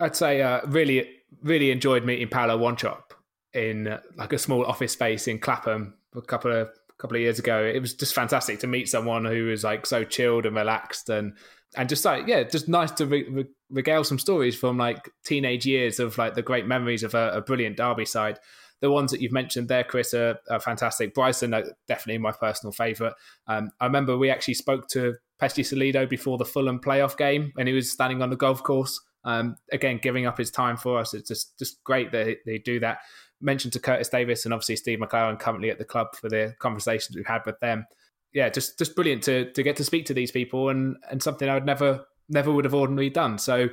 [0.00, 1.08] I'd say uh, really
[1.42, 3.12] really enjoyed meeting Paulo Wanchope
[3.54, 6.68] in uh, like a small office space in Clapham a couple of
[6.98, 7.62] couple of years ago.
[7.62, 11.34] It was just fantastic to meet someone who was like so chilled and relaxed and
[11.76, 15.66] and just like yeah, just nice to re- re- regale some stories from like teenage
[15.66, 18.38] years of like the great memories of a, a brilliant Derby side.
[18.80, 21.14] The ones that you've mentioned there, Chris, are, are fantastic.
[21.14, 21.50] Bryson,
[21.88, 23.14] definitely my personal favourite.
[23.46, 27.74] Um, I remember we actually spoke to Peschisolido before the Fulham playoff game, and he
[27.74, 29.00] was standing on the golf course.
[29.24, 31.12] Um, again, giving up his time for us.
[31.12, 32.98] It's just just great that they do that.
[33.40, 37.16] Mentioned to Curtis Davies and obviously Steve McClaren currently at the club for the conversations
[37.16, 37.86] we've had with them.
[38.32, 41.48] Yeah, just just brilliant to to get to speak to these people and and something
[41.48, 43.38] I would never never would have ordinarily done.
[43.38, 43.68] So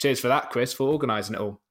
[0.00, 1.61] cheers for that, Chris, for organising it all.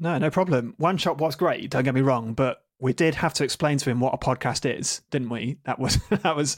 [0.00, 0.74] No, no problem.
[0.78, 1.70] One shot was great.
[1.70, 4.68] Don't get me wrong, but we did have to explain to him what a podcast
[4.78, 5.58] is, didn't we?
[5.64, 6.56] That was that was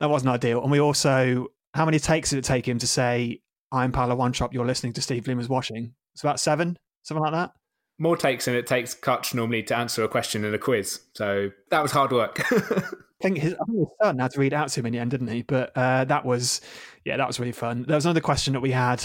[0.00, 0.62] that wasn't ideal.
[0.62, 4.32] And we also, how many takes did it take him to say, "I'm Paulo One
[4.32, 4.52] Wanchope.
[4.52, 5.94] You're listening to Steve Bloomer's Watching"?
[6.14, 7.52] It's about seven, something like that.
[7.98, 11.00] More takes than it takes Cutch normally to answer a question in a quiz.
[11.14, 12.40] So that was hard work.
[12.52, 15.00] I think his, I think his son had to read out to him in the
[15.00, 15.42] end, didn't he?
[15.42, 16.60] But uh, that was,
[17.04, 17.84] yeah, that was really fun.
[17.88, 19.04] There was another question that we had: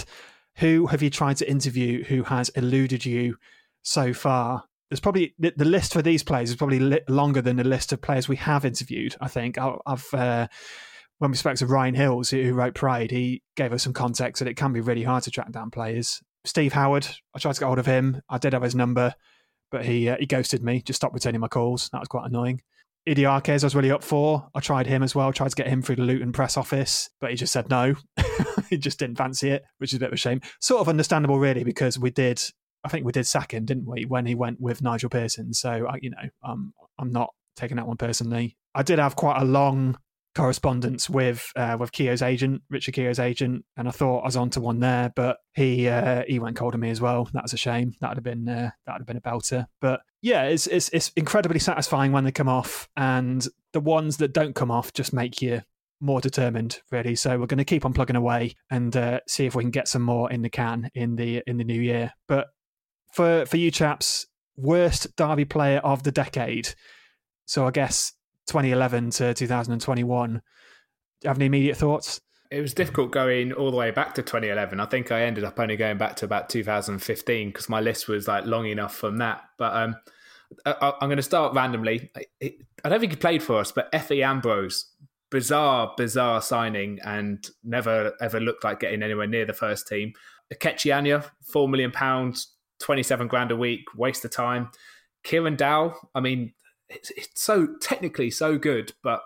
[0.58, 3.38] Who have you tried to interview who has eluded you
[3.84, 4.64] so far?
[4.90, 8.28] There's probably the, list for these players is probably longer than the list of players
[8.28, 9.16] we have interviewed.
[9.20, 10.48] I think I, have uh,
[11.20, 14.48] when we spoke to Ryan Hills, who wrote Pride, he gave us some context that
[14.48, 16.22] it can be really hard to track down players.
[16.46, 18.22] Steve Howard, I tried to get hold of him.
[18.30, 19.16] I did have his number,
[19.72, 20.82] but he uh, he ghosted me.
[20.82, 21.90] Just stopped returning my calls.
[21.92, 22.62] That was quite annoying.
[23.08, 24.48] Idiakez I was really up for.
[24.54, 25.34] I tried him as well.
[25.34, 27.96] Tried to get him through the Luton press office, but he just said no.
[28.70, 30.42] he just didn't fancy it, which is a bit of a shame.
[30.62, 32.42] Sort of understandable, really, because we did.
[32.84, 35.54] I think we did sack him, didn't we, when he went with Nigel Pearson?
[35.54, 38.58] So you know, um, I'm not taking that one personally.
[38.76, 39.98] I did have quite a long
[40.36, 44.50] correspondence with uh, with Keogh's agent, Richard Keogh's agent, and I thought I was on
[44.52, 47.30] to one there, but he uh, he went cold on me as well.
[47.34, 47.94] That was a shame.
[48.02, 49.68] That would have been uh, that would have been a belter.
[49.82, 54.34] But yeah, it's, it's it's incredibly satisfying when they come off, and the ones that
[54.34, 55.62] don't come off just make you
[56.00, 57.16] more determined, really.
[57.16, 59.88] So we're going to keep on plugging away and uh, see if we can get
[59.88, 62.12] some more in the can in the in the new year.
[62.28, 62.48] But
[63.14, 66.74] for for you chaps, worst Derby player of the decade.
[67.45, 68.14] So I guess
[68.47, 70.34] 2011 to 2021.
[70.34, 70.41] Do
[71.24, 72.22] you have any immediate thoughts?
[72.51, 74.80] It was difficult going all the way back to 2011.
[74.80, 78.28] I think I ended up only going back to about 2015 because my list was
[78.28, 79.41] like long enough from that.
[79.57, 79.95] But um,
[80.66, 82.11] I, am going to start randomly.
[82.41, 84.86] I don't think he played for us, but Efe Ambrose,
[85.32, 90.14] bizarre, bizarre signing and never ever looked like getting anywhere near the first team.
[90.53, 92.53] Ikechi Anya, four million pounds,
[92.84, 94.70] 27 grand a week, waste of time.
[95.24, 96.54] Kieran Dowell, I mean,
[96.90, 99.22] it's, it's so technically so good, but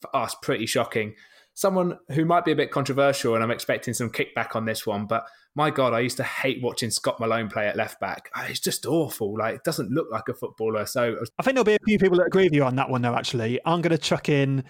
[0.00, 1.14] for us, pretty shocking.
[1.54, 5.06] Someone who might be a bit controversial, and I'm expecting some kickback on this one,
[5.06, 5.24] but
[5.56, 8.30] my God, I used to hate watching Scott Malone play at left back.
[8.48, 9.36] It's just awful.
[9.36, 10.86] Like, it doesn't look like a footballer.
[10.86, 13.02] So I think there'll be a few people that agree with you on that one,
[13.02, 13.58] though, actually.
[13.66, 14.64] I'm going to chuck in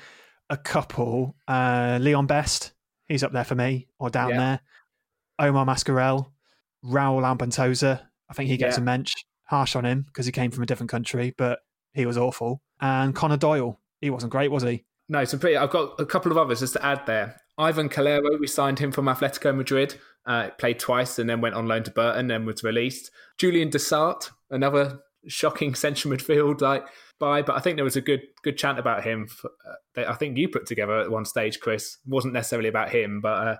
[0.49, 1.37] a couple.
[1.47, 2.73] Uh, Leon Best,
[3.09, 4.39] he's up there for me, or down yeah.
[4.39, 4.61] there.
[5.39, 6.31] Omar Mascarell,
[6.85, 8.10] Raul Albentosa.
[8.31, 8.83] I think he gets yeah.
[8.83, 9.13] a mensch.
[9.45, 11.59] Harsh on him because he came from a different country, but
[11.93, 12.63] he was awful.
[12.81, 14.85] And Connor Doyle, he wasn't great, was he?
[15.09, 15.57] No, so pretty.
[15.57, 17.37] I've got a couple of others just to add there.
[17.59, 19.97] Ivan Calero, we signed him from Atletico Madrid.
[20.25, 23.11] Uh, played twice and then went on loan to Burton and was released.
[23.39, 26.85] Julien De Sart, another shocking central midfield like
[27.19, 29.27] by, but I think there was a good good chant about him.
[29.27, 31.99] For, uh, that I think you put together at one stage, Chris.
[32.07, 33.57] It wasn't necessarily about him, but uh,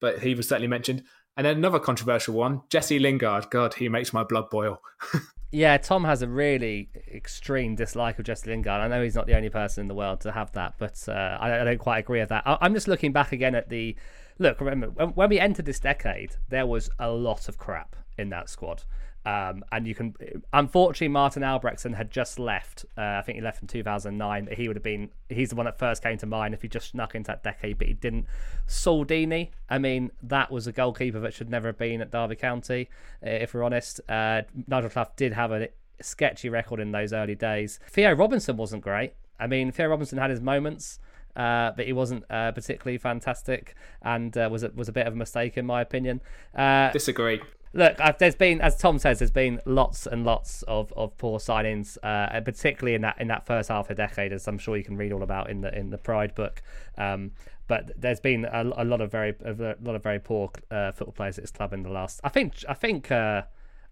[0.00, 1.02] but he was certainly mentioned.
[1.36, 3.50] And then another controversial one, Jesse Lingard.
[3.50, 4.80] God, he makes my blood boil.
[5.52, 8.80] Yeah, Tom has a really extreme dislike of Jesse Lingard.
[8.80, 11.38] I know he's not the only person in the world to have that, but uh,
[11.40, 12.42] I, I, don't quite agree with that.
[12.44, 13.96] I, am just looking back again at the
[14.38, 14.60] look.
[14.60, 18.82] Remember when we entered this decade, there was a lot of crap in that squad.
[19.26, 20.14] Um, and you can,
[20.52, 22.84] unfortunately, Martin Albrechtsen had just left.
[22.96, 24.44] Uh, I think he left in 2009.
[24.44, 26.68] But he would have been, he's the one that first came to mind if he
[26.68, 28.26] just snuck into that decade, but he didn't.
[28.66, 32.36] Saul Deeney, I mean, that was a goalkeeper that should never have been at Derby
[32.36, 32.88] County,
[33.20, 34.00] if we're honest.
[34.08, 35.70] Uh, Nigel Clough did have a
[36.00, 37.80] sketchy record in those early days.
[37.90, 39.14] Theo Robinson wasn't great.
[39.40, 41.00] I mean, Theo Robinson had his moments.
[41.34, 45.12] Uh, but he wasn't uh, particularly fantastic and uh, was a, was a bit of
[45.12, 46.18] a mistake in my opinion.
[46.54, 47.42] Uh, Disagree
[47.72, 51.38] look, I've, there's been, as Tom says, there's been lots and lots of, of poor
[51.38, 54.76] signings, uh, particularly in that in that first half of the decade, as I'm sure
[54.76, 56.62] you can read all about in the in the Pride book.
[56.98, 57.32] Um,
[57.68, 61.12] but there's been a, a, lot of very a lot of very poor uh, football
[61.12, 62.20] players at this club in the last.
[62.22, 63.42] I think I think uh,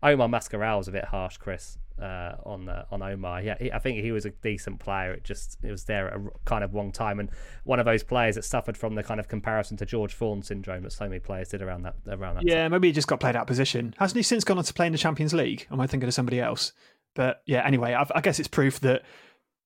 [0.03, 1.79] Omar Mascarell was a bit harsh, Chris.
[2.01, 3.43] Uh, on uh, on Omar.
[3.43, 5.13] Yeah, he, I think he was a decent player.
[5.13, 7.31] It just it was there at a kind of wrong time, and
[7.65, 10.83] one of those players that suffered from the kind of comparison to George Vaughan syndrome
[10.83, 12.45] that so many players did around that around that.
[12.47, 12.73] Yeah, time.
[12.73, 13.95] maybe he just got played out of position.
[13.99, 15.67] Hasn't he since gone on to play in the Champions League?
[15.71, 16.73] Am I thinking of somebody else?
[17.15, 19.03] But yeah, anyway, I've, I guess it's proof that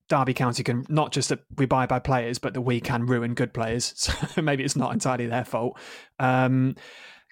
[0.09, 3.35] Derby County can not just that we buy bad players, but that we can ruin
[3.35, 3.95] good players.
[4.29, 5.79] So maybe it's not entirely their fault.
[6.19, 6.77] Um,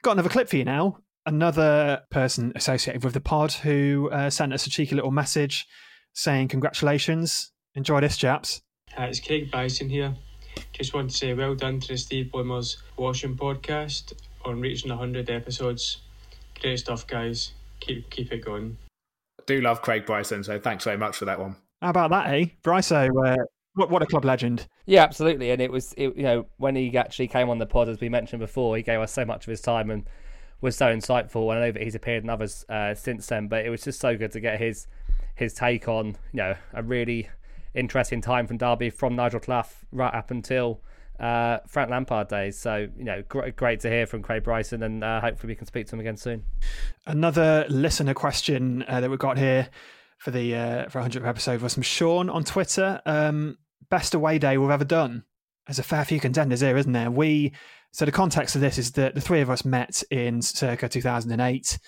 [0.03, 0.99] got another clip for you now.
[1.27, 5.66] Another person associated with the pod who uh, sent us a cheeky little message
[6.12, 7.51] saying congratulations.
[7.74, 8.62] Enjoy this, chaps.
[8.95, 10.14] Hi, it's Craig Bryson here.
[10.72, 14.12] Just want to say well done to the Steve Bloomers Watching podcast
[14.45, 15.99] on reaching 100 episodes.
[16.61, 17.53] Great stuff, guys.
[17.81, 18.79] Keep keep it going.
[19.41, 21.57] I Do love Craig Bryson, so thanks very much for that one.
[21.83, 22.47] How about that, eh?
[22.62, 24.68] Bryso, uh, what, what a club legend.
[24.87, 25.51] Yeah, absolutely.
[25.51, 28.09] And it was, it, you know, when he actually came on the pod, as we
[28.09, 30.09] mentioned before, he gave us so much of his time and
[30.61, 31.50] was so insightful.
[31.50, 34.00] And I know that he's appeared in others uh, since then, but it was just
[34.00, 34.86] so good to get his
[35.34, 37.28] his take on, you know, a really
[37.74, 40.80] interesting time from Derby from Nigel Clough right up until
[41.20, 42.59] uh, Frank Lampard days.
[42.59, 45.66] So, you know, great, great to hear from Craig Bryson, and uh, hopefully we can
[45.66, 46.44] speak to him again soon.
[47.07, 49.68] Another listener question uh, that we've got here
[50.18, 53.00] for the uh, for 100th episode was from Sean on Twitter.
[53.07, 53.59] Um,
[53.90, 55.24] best away day we've ever done.
[55.67, 57.11] There's a fair few contenders here, isn't there?
[57.11, 57.53] We
[57.93, 61.79] so the context of this is that the three of us met in circa 2008,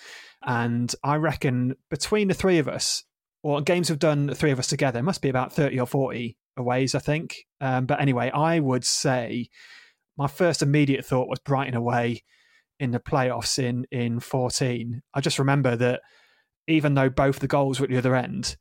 [0.43, 3.03] and I reckon between the three of us,
[3.43, 6.35] or games we've done the three of us together, must be about 30 or 40
[6.57, 7.45] aways, I think.
[7.61, 9.49] Um, but anyway, I would say
[10.17, 12.23] my first immediate thought was Brighton away
[12.79, 15.01] in the playoffs in in 14.
[15.13, 16.01] I just remember that
[16.67, 18.57] even though both the goals were at the other end,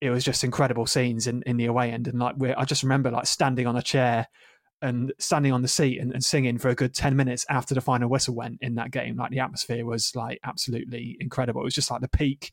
[0.00, 2.06] it was just incredible scenes in, in the away end.
[2.06, 4.28] And like, I just remember like standing on a chair
[4.82, 7.80] and standing on the seat and, and, singing for a good 10 minutes after the
[7.80, 9.16] final whistle went in that game.
[9.16, 11.62] Like, the atmosphere was like absolutely incredible.
[11.62, 12.52] It was just like the peak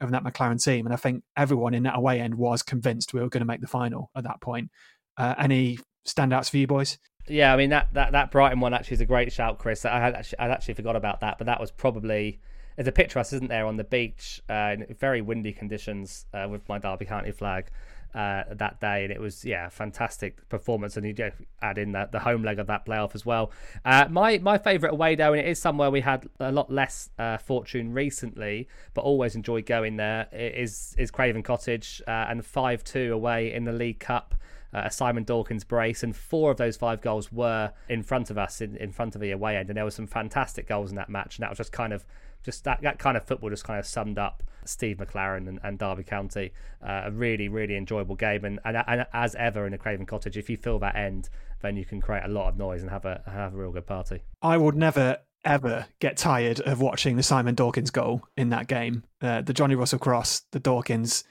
[0.00, 0.86] of that McClaren team.
[0.86, 3.60] And I think everyone in that away end was convinced we were going to make
[3.60, 4.70] the final at that point.
[5.16, 6.98] Uh, any standouts for you boys?
[7.26, 9.84] Yeah, I mean that, that that Brighton one actually is a great shout, Chris.
[9.84, 12.40] I had actually I actually forgot about that, but that was probably
[12.76, 16.26] there's a picture of us, isn't there, on the beach uh, in very windy conditions
[16.34, 17.70] uh, with my Derby County flag
[18.14, 20.96] uh, that day, and it was yeah, fantastic performance.
[20.96, 23.50] And you know, add in the, the home leg of that playoff as well.
[23.84, 27.10] Uh, my my favourite away though, and it is somewhere we had a lot less
[27.18, 30.28] uh, fortune recently, but always enjoyed going there.
[30.32, 34.34] Is is Craven Cottage uh, and five two away in the League Cup.
[34.76, 38.60] A Simon Dawkins brace, and four of those five goals were in front of us,
[38.60, 41.08] in, in front of the away end, and there were some fantastic goals in that
[41.08, 42.04] match, and that was just kind of
[42.44, 45.78] just that, that kind of football just kind of summed up Steve McClaren and, and
[45.78, 46.52] Derby County.
[46.82, 48.44] Uh, a really, really enjoyable game.
[48.44, 51.28] And, and, and, as ever in a Craven Cottage, if you fill that end,
[51.62, 53.86] then you can create a lot of noise and have a have a real good
[53.86, 54.22] party.
[54.42, 59.04] I would never ever get tired of watching the Simon Dawkins goal in that game.
[59.20, 61.24] Uh, the Johnny Russell cross, the Dawkins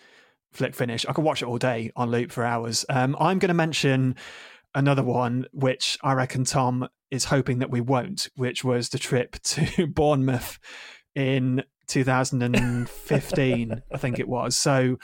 [0.51, 1.05] flick finish.
[1.07, 2.85] I could watch it all day on loop for hours.
[2.89, 4.15] Um, I'm going to mention
[4.75, 9.39] another one, which I reckon Tom is hoping that we won't, which was the trip
[9.43, 10.59] to Bournemouth
[11.15, 14.55] in 2015, I think it was.
[14.55, 14.97] So,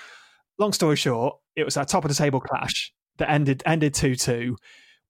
[0.57, 4.15] long story short, it was that top of the table clash that ended ended two
[4.15, 4.57] two.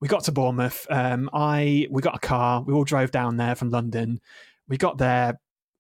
[0.02, 0.88] We got to Bournemouth.
[0.90, 2.64] Um, I we got a car.
[2.64, 4.20] We all drove down there from London.
[4.68, 5.40] We got there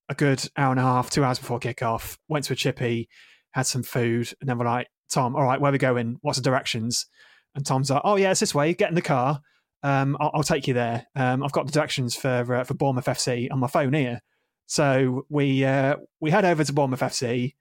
[0.09, 2.17] a good hour and a half, two hours before kickoff.
[2.27, 3.07] Went to a chippy,
[3.51, 6.17] had some food, and then we're like, Tom, all right, where are we going?
[6.21, 7.07] What's the directions?
[7.55, 8.73] And Tom's like, oh yeah, it's this way.
[8.73, 9.41] Get in the car.
[9.81, 11.07] Um, I'll, I'll, take you there.
[11.15, 14.21] Um, I've got the directions for uh, for Bournemouth FC on my phone here.
[14.69, 17.55] So we uh, we head over to Bournemouth FC,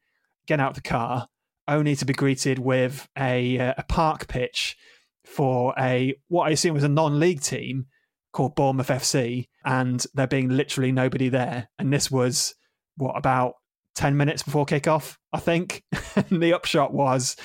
[0.47, 1.27] get out the car,
[1.67, 4.77] only to be greeted with a uh, a park pitch
[5.25, 7.87] for a what I assume was a non-league team
[8.35, 11.71] called Bournemouth FC, and there being literally nobody there.
[11.79, 12.55] And this was
[12.99, 13.55] what about
[13.95, 15.85] ten minutes before kickoff, I think.
[16.31, 17.37] the upshot was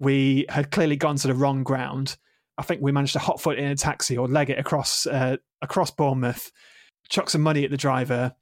[0.00, 2.16] we had clearly gone to the wrong ground.
[2.58, 5.36] I think we managed to hot foot in a taxi or leg it across uh,
[5.62, 6.50] across Bournemouth,
[7.08, 8.34] chuck some money at the driver,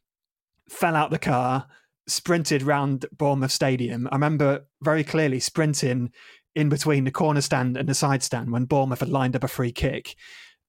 [0.68, 1.66] fell out the car,
[2.06, 4.08] sprinted round Bournemouth Stadium.
[4.10, 6.12] I remember very clearly sprinting
[6.54, 9.48] in between the corner stand and the side stand when Bournemouth had lined up a
[9.48, 10.16] free kick,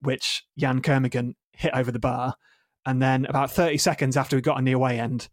[0.01, 2.35] which Jan Kermorgant hit over the bar.
[2.85, 5.29] And then about 30 seconds after we got on the away end,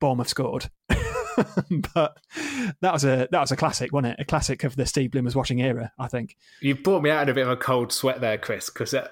[0.00, 0.70] Bournemouth scored.
[1.94, 2.16] but
[2.80, 4.22] that was a that was a classic, wasn't it?
[4.22, 6.36] A classic of the Steve Bloomers watching era, I think.
[6.60, 9.08] You brought me out in a bit of a cold sweat there, Chris, because uh,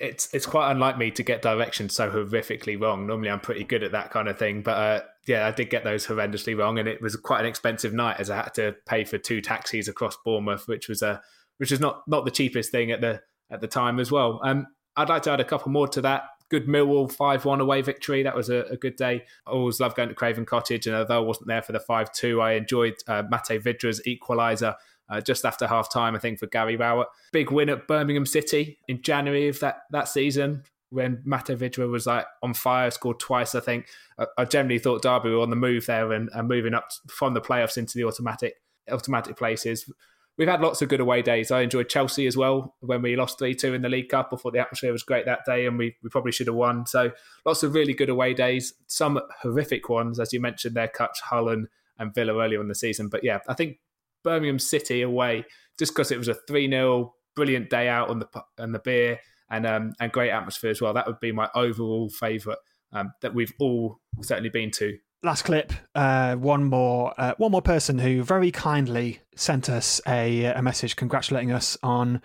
[0.00, 3.06] it's it's quite unlike me to get directions so horrifically wrong.
[3.06, 5.84] Normally, I'm pretty good at that kind of thing, but uh, yeah, I did get
[5.84, 9.04] those horrendously wrong, and it was quite an expensive night as I had to pay
[9.04, 11.20] for two taxis across Bournemouth, which was a
[11.58, 13.20] which was not not the cheapest thing at the
[13.50, 14.40] at the time as well.
[14.44, 16.24] Um, I'd like to add a couple more to that.
[16.48, 18.22] good Millwall 5 1 away victory.
[18.22, 19.24] That was a, a, good day.
[19.46, 22.12] I always love going to Craven Cottage, and although I wasn't there for the 5
[22.12, 24.74] 2, I enjoyed uh, Matej Vydra's equaliser.
[25.08, 27.08] Uh, just after half time, I think, for Gary Rowett.
[27.32, 32.06] Big win at Birmingham City in January of that, that season when Matej Vydra was
[32.06, 33.86] like on fire, scored twice, I think.
[34.18, 37.34] I, I generally thought Derby were on the move there and, and moving up from
[37.34, 38.54] the playoffs into the automatic
[38.90, 39.90] automatic places
[40.38, 41.50] we've had lots of good away days.
[41.50, 44.30] I enjoyed Chelsea as well when we lost 3 2 in the League Cup.
[44.32, 46.86] I thought the atmosphere was great that day and we, we probably should have won.
[46.86, 47.10] So
[47.44, 51.48] lots of really good away days, some horrific ones, as you mentioned there, Cutch, Hull,
[51.48, 51.66] and,
[51.98, 53.08] and Villa earlier in the season.
[53.08, 53.78] But yeah, I think
[54.24, 55.44] Birmingham City away,
[55.78, 59.20] just because it was a 3 0 brilliant day out on the on the beer
[59.50, 60.94] and um, and great atmosphere as well.
[60.94, 62.58] That would be my overall favourite
[62.92, 67.62] um, that we've all certainly been to last clip, uh, one more uh, one more
[67.62, 72.20] person who very kindly sent us a, a message congratulating us on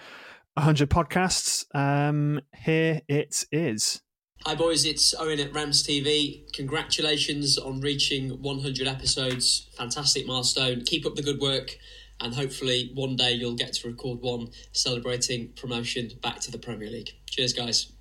[0.55, 1.65] 100 podcasts.
[1.75, 4.02] Um, here it is.
[4.45, 4.83] Hi, boys.
[4.83, 6.51] It's Owen at Rams TV.
[6.51, 9.69] Congratulations on reaching 100 episodes.
[9.77, 10.81] Fantastic milestone.
[10.81, 11.77] Keep up the good work,
[12.19, 16.89] and hopefully, one day you'll get to record one celebrating promotion back to the Premier
[16.89, 17.11] League.
[17.29, 17.93] Cheers, guys.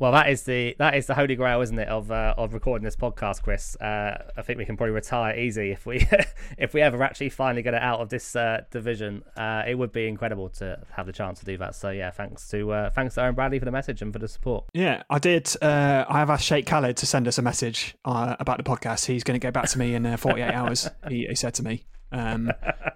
[0.00, 2.86] Well, that is the that is the holy grail, isn't it, of uh, of recording
[2.86, 3.76] this podcast, Chris?
[3.76, 6.08] Uh, I think we can probably retire easy if we
[6.58, 9.22] if we ever actually finally get it out of this uh, division.
[9.36, 11.74] Uh, it would be incredible to have the chance to do that.
[11.74, 14.28] So yeah, thanks to uh, thanks to Aaron Bradley for the message and for the
[14.28, 14.64] support.
[14.72, 15.54] Yeah, I did.
[15.60, 19.04] Uh, I have asked Sheikh Khaled to send us a message about the podcast.
[19.04, 20.88] He's going to get back to me in 48 hours.
[21.10, 21.84] He, he said to me.
[22.12, 22.50] Um,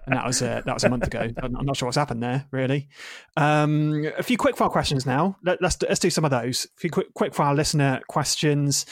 [0.05, 1.29] and that was a, that was a month ago.
[1.41, 2.89] I'm not sure what's happened there, really.
[3.37, 5.37] Um, a few quick fire questions now.
[5.43, 6.65] Let, us let's do some of those.
[6.77, 8.85] A few quick quick fire listener questions.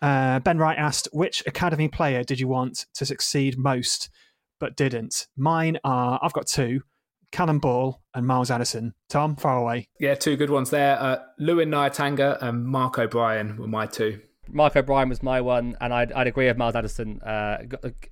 [0.00, 4.10] Uh, ben Wright asked, which academy player did you want to succeed most
[4.60, 5.26] but didn't?
[5.36, 6.82] Mine are I've got two.
[7.32, 8.94] Callum Ball and Miles Addison.
[9.08, 9.88] Tom, far away.
[9.98, 10.96] Yeah, two good ones there.
[11.00, 14.20] Uh, Lewin Nyatanga and Mark O'Brien were my two.
[14.48, 17.20] Mark O'Brien was my one, and I'd, I'd agree with Miles Addison.
[17.20, 17.58] Uh,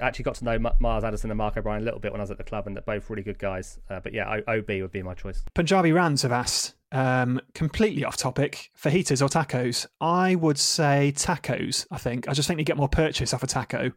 [0.01, 2.31] actually got to know Miles Addison and Mark O'Brien a little bit when I was
[2.31, 3.79] at the club, and they're both really good guys.
[3.91, 5.45] Uh, but yeah, OB would be my choice.
[5.55, 9.87] Punjabi Rams have asked, um, completely off topic, fajitas or tacos?
[10.01, 12.29] I would say tacos, I think.
[12.29, 13.93] I just think you get more purchase off a taco.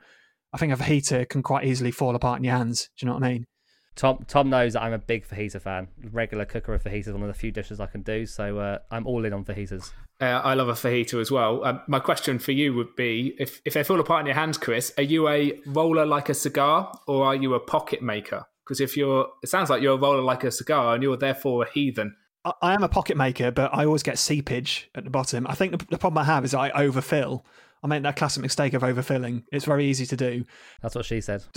[0.54, 2.90] I think a fajita can quite easily fall apart in your hands.
[2.98, 3.48] Do you know what I mean?
[3.96, 5.88] Tom Tom knows that I'm a big fajita fan.
[6.12, 8.26] Regular cooker of fajitas, one of the few dishes I can do.
[8.26, 9.92] So uh, I'm all in on fajitas.
[10.20, 11.64] Uh, I love a fajita as well.
[11.64, 14.58] Um, my question for you would be: if if they fall apart in your hands,
[14.58, 18.46] Chris, are you a roller like a cigar, or are you a pocket maker?
[18.66, 21.64] Because if you're, it sounds like you're a roller like a cigar, and you're therefore
[21.64, 22.16] a heathen.
[22.44, 25.46] I, I am a pocket maker, but I always get seepage at the bottom.
[25.48, 27.46] I think the, the problem I have is I overfill.
[27.84, 29.44] I make that classic mistake of overfilling.
[29.52, 30.44] It's very easy to do.
[30.82, 31.44] That's what she said.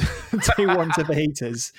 [0.56, 1.72] Two one to fajitas.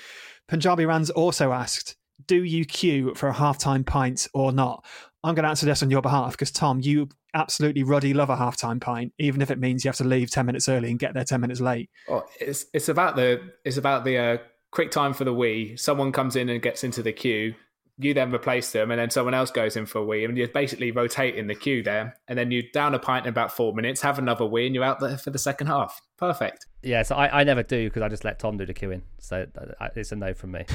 [0.50, 1.96] Punjabi Rams also asked,
[2.26, 4.84] do you queue for a halftime pint or not?
[5.24, 8.36] I'm going to answer this on your behalf because, Tom, you absolutely ruddy love a
[8.36, 11.14] halftime pint, even if it means you have to leave 10 minutes early and get
[11.14, 11.90] there 10 minutes late.
[12.10, 14.38] Oh, it's, it's about the, it's about the uh,
[14.72, 15.78] quick time for the wee.
[15.78, 17.54] Someone comes in and gets into the queue.
[18.02, 20.48] You then replace them, and then someone else goes in for a wee, and you're
[20.48, 22.16] basically rotating the queue there.
[22.28, 24.86] And then you down a pint in about four minutes, have another wee, and you're
[24.86, 26.02] out there for the second half.
[26.18, 26.66] Perfect.
[26.82, 29.02] Yeah, so I, I never do because I just let Tom do the queuing.
[29.20, 29.46] So
[29.80, 30.66] uh, it's a no from me.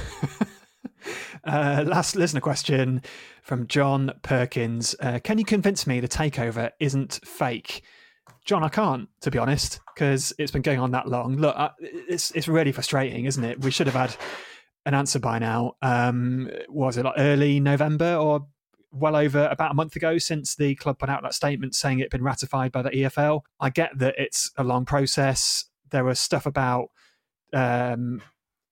[1.44, 3.02] uh, last listener question
[3.42, 4.94] from John Perkins.
[5.00, 7.82] Uh, can you convince me the takeover isn't fake?
[8.44, 11.36] John, I can't, to be honest, because it's been going on that long.
[11.36, 13.60] Look, uh, it's it's really frustrating, isn't it?
[13.60, 14.16] We should have had
[14.86, 15.74] an answer by now.
[15.82, 18.46] Um, was it like early November or
[18.92, 22.04] well over about a month ago since the club put out that statement saying it
[22.04, 23.42] had been ratified by the EFL?
[23.60, 25.64] I get that it's a long process.
[25.90, 26.90] There was stuff about
[27.52, 28.22] um,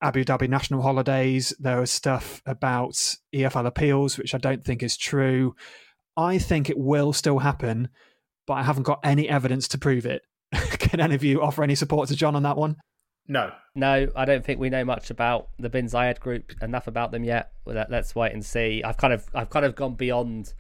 [0.02, 1.54] Abu Dhabi national holidays.
[1.58, 2.94] There was stuff about
[3.34, 5.54] EFL appeals, which I don't think is true.
[6.16, 7.88] I think it will still happen,
[8.46, 10.22] but I haven't got any evidence to prove it.
[10.52, 12.76] Can any of you offer any support to John on that one?
[13.28, 13.52] No.
[13.74, 17.24] No, I don't think we know much about the Bin Zayed group, enough about them
[17.24, 17.52] yet.
[17.64, 18.82] Let's wait and see.
[18.84, 20.52] I've kind of I've kind of gone beyond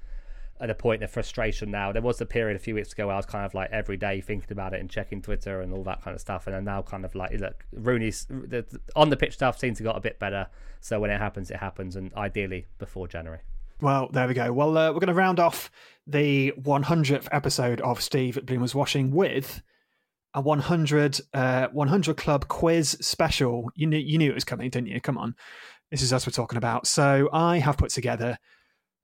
[0.66, 1.92] the point of frustration now.
[1.92, 3.96] There was a period a few weeks ago where I was kind of like every
[3.96, 6.46] day thinking about it and checking Twitter and all that kind of stuff.
[6.46, 9.84] And I'm now kind of like, look, Rooney's the, on the pitch stuff seems to
[9.84, 10.46] got a bit better.
[10.80, 13.40] So when it happens, it happens, and ideally before January.
[13.80, 14.52] Well, there we go.
[14.52, 15.70] Well, uh, we're going to round off
[16.06, 19.62] the 100th episode of Steve at Bloomers Watching with
[20.34, 23.70] a 100 uh, 100 club quiz special.
[23.74, 25.00] You knew you knew it was coming, didn't you?
[25.00, 25.34] Come on,
[25.90, 26.86] this is us we're talking about.
[26.86, 28.38] So I have put together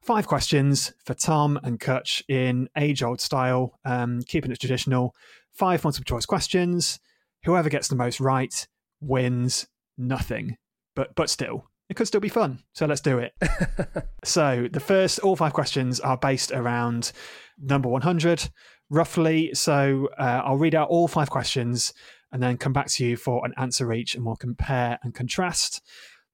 [0.02, 5.14] five questions for Tom and Cutch in age old style, um, keeping it traditional.
[5.52, 7.00] Five multiple choice questions.
[7.44, 8.66] Whoever gets the most right
[9.00, 9.66] wins
[9.96, 10.56] nothing.
[10.94, 12.62] But but still, It could still be fun.
[12.72, 13.34] So let's do it.
[14.24, 17.12] so the first, all five questions are based around
[17.58, 18.50] number 100,
[18.90, 19.54] roughly.
[19.54, 21.94] So uh, I'll read out all five questions
[22.30, 25.82] and then come back to you for an answer each and we'll compare and contrast.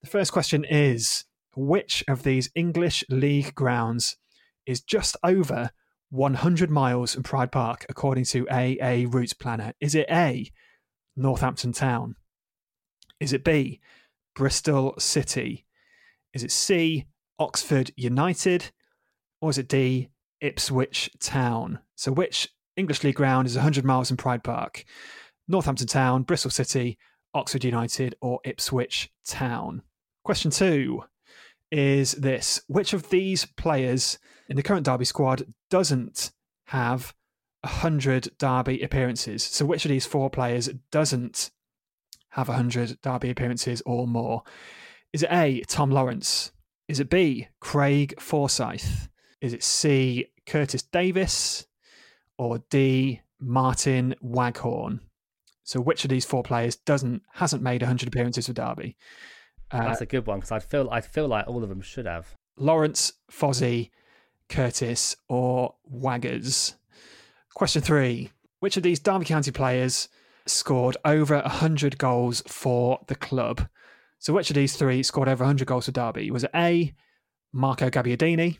[0.01, 1.23] The first question is
[1.55, 4.17] Which of these English League grounds
[4.65, 5.71] is just over
[6.09, 9.73] 100 miles from Pride Park according to AA Routes Planner?
[9.79, 10.51] Is it A,
[11.15, 12.15] Northampton Town?
[13.21, 13.79] Is it B,
[14.35, 15.65] Bristol City?
[16.33, 17.05] Is it C,
[17.39, 18.71] Oxford United?
[19.41, 20.09] Or is it D,
[20.41, 21.79] Ipswich Town?
[21.95, 24.85] So, which English League ground is 100 miles from Pride Park?
[25.47, 26.97] Northampton Town, Bristol City,
[27.33, 29.81] Oxford United, or Ipswich Town?
[30.23, 31.03] Question two
[31.71, 34.17] is this Which of these players
[34.49, 36.31] in the current Derby squad doesn't
[36.67, 37.13] have
[37.61, 39.43] 100 Derby appearances?
[39.43, 41.51] So, which of these four players doesn't
[42.35, 44.43] have 100 Derby appearances or more?
[45.13, 46.51] Is it A, Tom Lawrence?
[46.89, 49.07] Is it B, Craig Forsyth?
[49.39, 51.65] Is it C, Curtis Davies?
[52.37, 54.99] Or D, Martin Waghorn?
[55.63, 58.97] So, which of these four players doesn't hasn't made 100 appearances for Derby?
[59.71, 62.05] Uh, That's a good one because I feel I feel like all of them should
[62.05, 62.35] have.
[62.57, 63.91] Lawrence, Fozzie,
[64.49, 66.75] Curtis, or Waggers.
[67.53, 70.09] Question three: Which of these Derby County players
[70.47, 73.67] scored over 100 goals for the club?
[74.19, 76.31] So, which of these three scored over 100 goals for Derby?
[76.31, 76.93] Was it A.
[77.53, 78.57] Marco Gabbiadini,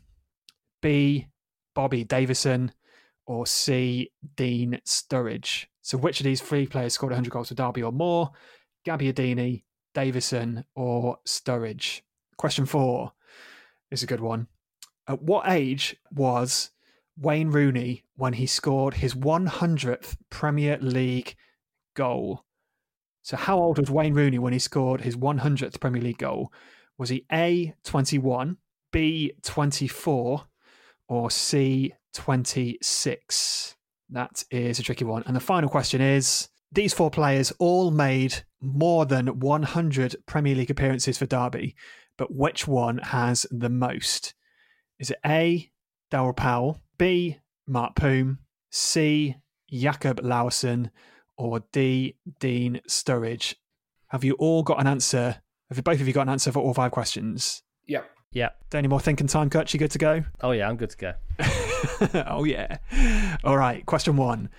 [0.81, 1.27] B.
[1.73, 2.71] Bobby Davison,
[3.25, 4.11] or C.
[4.35, 5.65] Dean Sturridge?
[5.81, 8.31] So, which of these three players scored 100 goals for Derby or more?
[8.85, 9.63] Gabbiadini,
[9.93, 12.01] Davison, or Sturridge?
[12.37, 13.13] Question four
[13.91, 14.47] is a good one.
[15.07, 16.71] At what age was
[17.17, 21.35] Wayne Rooney when he scored his 100th Premier League
[21.95, 22.45] goal?
[23.23, 26.53] So, how old was Wayne Rooney when he scored his 100th Premier League goal?
[26.97, 28.57] Was he A, 21,
[28.91, 30.43] B, 24,
[31.07, 33.75] or C, 26?
[34.09, 35.23] That is a tricky one.
[35.25, 40.69] And the final question is these four players all made more than 100 Premier League
[40.71, 41.75] appearances for Derby,
[42.17, 44.33] but which one has the most?
[44.99, 45.71] Is it A,
[46.11, 48.39] Darryl Powell, B, Mart Poom,
[48.71, 49.35] C,
[49.69, 50.91] Jacob Laursen,
[51.37, 53.55] or D, Dean Sturridge?
[54.09, 55.41] Have you all got an answer?
[55.69, 57.63] Have you, both of you got an answer for all five questions?
[57.87, 58.09] Yep.
[58.31, 58.49] Yeah.
[58.73, 59.73] Any more thinking time, Cutch?
[59.73, 60.23] You good to go?
[60.41, 61.13] Oh yeah, I'm good to go.
[62.27, 62.77] oh yeah.
[63.43, 63.85] All right.
[63.85, 64.49] Question one: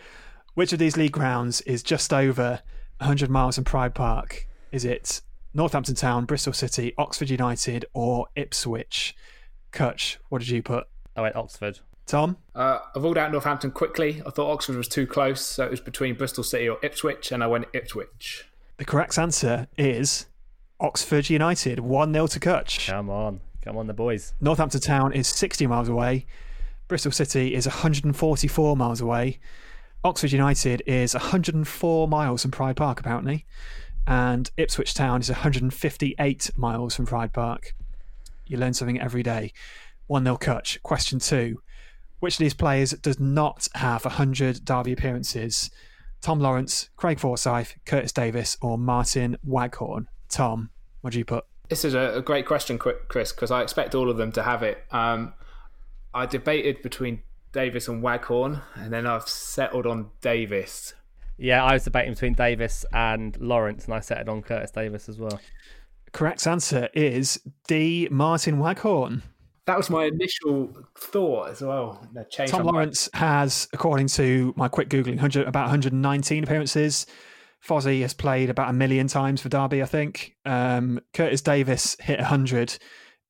[0.54, 2.60] Which of these league grounds is just over
[2.98, 4.48] 100 miles from Pride Park?
[4.72, 5.20] Is it
[5.54, 9.14] Northampton Town, Bristol City, Oxford United, or Ipswich?
[9.72, 10.86] Cutch, what did you put?
[11.14, 11.80] I went Oxford.
[12.06, 12.36] Tom?
[12.54, 14.22] Uh, I ruled out Northampton quickly.
[14.24, 17.42] I thought Oxford was too close, so it was between Bristol City or Ipswich, and
[17.42, 18.48] I went Ipswich.
[18.78, 20.26] The correct answer is
[20.78, 22.86] Oxford United, 1 0 to Cutch.
[22.86, 23.40] Come on.
[23.62, 24.34] Come on, the boys.
[24.40, 26.26] Northampton Town is 60 miles away.
[26.86, 29.40] Bristol City is 144 miles away.
[30.04, 33.44] Oxford United is 104 miles from Pride Park, apparently.
[34.06, 37.74] And Ipswich Town is 158 miles from Pride Park.
[38.46, 39.52] You learn something every day.
[40.06, 40.80] 1 0 Cutch.
[40.84, 41.60] Question two
[42.20, 45.70] Which of these players does not have 100 Derby appearances?
[46.22, 50.08] Tom Lawrence, Craig Forsyth, Curtis Davies, or Martin Waghorn?
[50.28, 50.70] Tom,
[51.02, 51.44] what do you put?
[51.68, 54.62] This is a, a great question, Chris, because I expect all of them to have
[54.62, 54.84] it.
[54.90, 55.34] Um,
[56.14, 60.94] I debated between Davies and Waghorn, and then I've settled on Davies.
[61.38, 65.18] Yeah, I was debating between Davies and Lawrence, and I settled on Curtis Davies as
[65.18, 65.38] well.
[66.12, 68.08] Correct answer is D.
[68.10, 69.22] Martin Waghorn.
[69.66, 72.06] That was my initial thought as well.
[72.46, 77.06] Tom Lawrence has, according to my quick googling, 100, about 119 appearances.
[77.66, 80.36] Fozzie has played about a million times for Derby, I think.
[80.44, 82.78] Um, Curtis Davies hit 100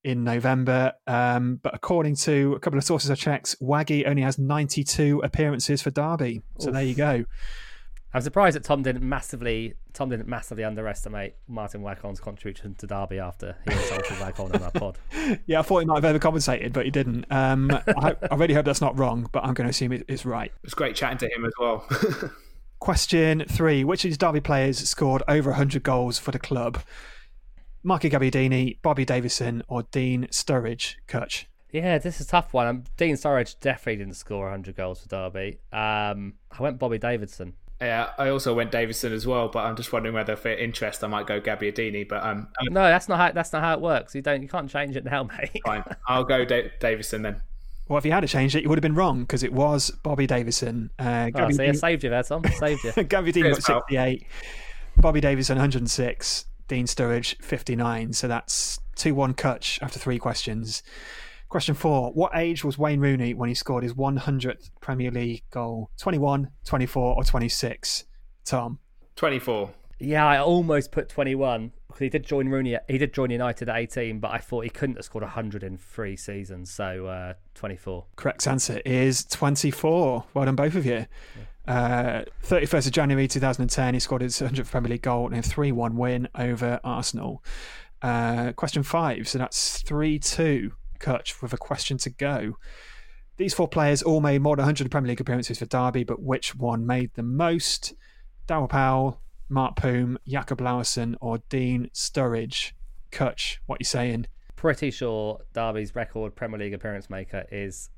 [0.03, 0.93] in November.
[1.07, 5.81] Um, but according to a couple of sources I checked, Waggy only has 92 appearances
[5.81, 6.41] for Derby.
[6.59, 6.73] So Oof.
[6.73, 7.25] there you go.
[8.13, 13.19] I'm surprised that Tom didn't massively Tom didn't massively underestimate Martin Waghorn's contribution to Derby
[13.19, 14.97] after he insulted Waghorn in that pod.
[15.45, 17.25] Yeah, I thought he might have overcompensated, but he didn't.
[17.29, 20.25] Um, I, I, really hope that's not wrong, but I'm going to assume it, it's
[20.25, 20.53] right.
[20.63, 21.87] It's great chatting to him as well.
[22.79, 26.79] Question three: Which of these Derby players scored over 100 goals for the club?
[27.83, 30.95] Marco Gabbiadini, Bobby Davison, or Dean Sturridge?
[31.07, 31.47] Cutch.
[31.71, 32.67] Yeah, this is a tough one.
[32.67, 35.59] Um, Dean Sturridge definitely didn't score 100 goals for Derby.
[35.73, 37.53] Um, I went Bobby Davidson.
[37.79, 41.07] Yeah, I also went Davison as well, but I'm just wondering whether for interest I
[41.07, 42.07] might go Gabbiadini.
[42.07, 44.15] But um, no, that's not how that's not how it works.
[44.15, 45.61] You don't you can't change it now, mate.
[45.63, 47.41] Fine, I'll go da- Davison then.
[47.87, 50.27] Well, if you had changed it, you would have been wrong because it was Bobby
[50.27, 50.89] Davison.
[50.99, 52.43] Uh, oh, so saved you there, Tom.
[52.43, 52.91] Saved you.
[52.91, 54.25] Gabbiadini got 68.
[54.97, 56.45] Bobby Davison 106.
[56.67, 58.11] Dean Sturridge 59.
[58.13, 60.83] So that's 2 1 Cutch after three questions.
[61.49, 65.89] Question four What age was Wayne Rooney when he scored his 100th Premier League goal?
[65.97, 68.05] 21, 24, or 26?
[68.43, 68.79] Tom.
[69.15, 69.71] 24.
[69.99, 72.77] Yeah, I almost put 21 because he did join Rooney.
[72.87, 75.77] He did join United at 18, but I thought he couldn't have scored 100 in
[75.77, 76.69] three seasons.
[76.69, 78.05] So uh, 24.
[78.15, 80.25] Correct answer is 24.
[80.33, 81.07] Well done, both of you.
[81.67, 85.71] Uh, 31st of January 2010, he scored his 100th Premier League goal in a 3
[85.71, 87.43] 1 win over Arsenal.
[88.01, 89.27] Uh, question five.
[89.27, 90.71] So that's 3 2.
[90.99, 92.57] Cutch with a question to go.
[93.37, 96.55] These four players all made more than 100 Premier League appearances for Derby, but which
[96.55, 97.93] one made the most?
[98.47, 102.71] Darryl Powell, Mart Poom, Jacob Laursen, or Dean Sturridge?
[103.11, 104.25] Cutch, what are you saying?
[104.55, 107.89] Pretty sure Derby's record Premier League appearance maker is.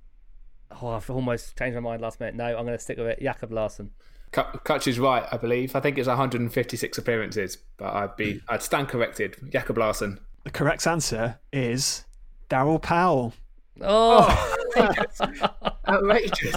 [0.82, 2.36] Oh, I've almost changed my mind last minute.
[2.36, 3.22] No, I'm going to stick with it.
[3.22, 3.90] Jacob Laursen.
[4.32, 5.76] Cutch is right, I believe.
[5.76, 9.38] I think it's 156 appearances, but I'd be I'd stand corrected.
[9.52, 10.20] Jakob Laursen.
[10.44, 12.06] The correct answer is
[12.50, 13.34] Darryl Powell.
[13.82, 14.56] Oh,
[15.88, 16.56] outrageous!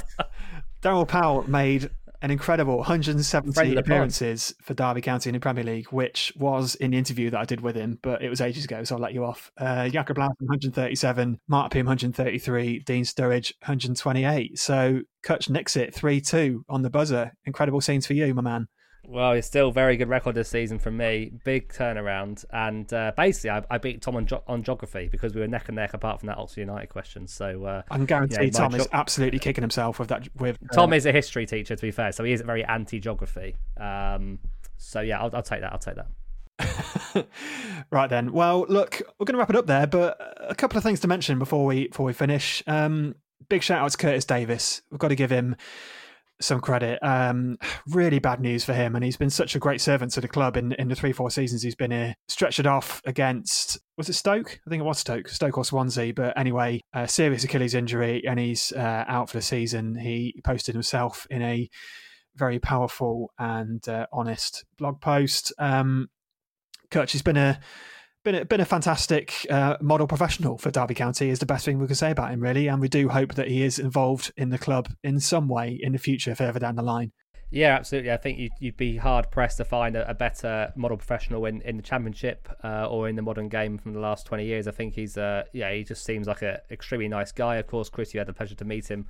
[0.83, 1.91] Darryl Powell made
[2.23, 6.33] an incredible Friend 170 of the appearances for Derby County in the Premier League, which
[6.37, 8.95] was in the interview that I did with him, but it was ages ago, so
[8.95, 9.51] I'll let you off.
[9.59, 14.59] Uh, Jacob Laursen, 137, Mart Poom, 133, Dean Sturridge, 128.
[14.59, 17.33] So Cutch nicks it 3 2 on the buzzer.
[17.45, 18.69] Incredible scenes for you, my man.
[19.05, 21.33] Well, it's still very good record this season from me.
[21.45, 25.49] Big turnaround, and uh, basically, I, I beat Tom on, on geography because we were
[25.49, 27.27] neck and neck apart from that Oxford United question.
[27.27, 30.29] So uh, I can guarantee Yeah, Tom is absolutely kicking himself with that.
[30.39, 33.57] With uh, Tom is a history teacher, to be fair, so he isn't very anti-geography.
[33.77, 34.39] Um,
[34.77, 35.73] so yeah, I'll, I'll take that.
[35.73, 37.27] I'll take that.
[37.91, 38.33] right then.
[38.33, 40.17] Well, look, we're going to wrap it up there, but
[40.49, 42.63] a couple of things to mention before we before we finish.
[42.69, 43.17] Um,
[43.49, 44.83] big shout out to Curtis Davies.
[44.91, 45.57] We've got to give him
[46.41, 46.99] some credit.
[47.03, 47.59] Um,
[47.89, 50.57] really bad news for him, and he's been such a great servant to the club
[50.57, 52.15] in in the three four seasons he's been here.
[52.29, 54.61] Stretched it off against was it Stoke?
[54.67, 56.15] I think it was Stoke, Stoke or Swansea.
[56.15, 59.95] But anyway, serious Achilles injury, and he's uh, out for the season.
[59.95, 61.69] He posted himself in a
[62.35, 65.53] very powerful and uh, honest blog post.
[65.59, 66.09] Um,
[66.91, 67.61] Kutch has been a
[68.25, 71.79] been a, been a fantastic uh, model professional for Derby County is the best thing
[71.79, 74.51] we can say about him really and we do hope that he is involved in
[74.51, 77.13] the club in some way in the future further down the line
[77.51, 78.11] Yeah, absolutely.
[78.11, 81.61] I think you'd, you'd be hard pressed to find a, a better model professional in,
[81.63, 84.67] in the championship uh, or in the modern game from the last twenty years.
[84.67, 87.57] I think he's uh, yeah, he just seems like an extremely nice guy.
[87.57, 89.07] Of course, Chris, you had the pleasure to meet him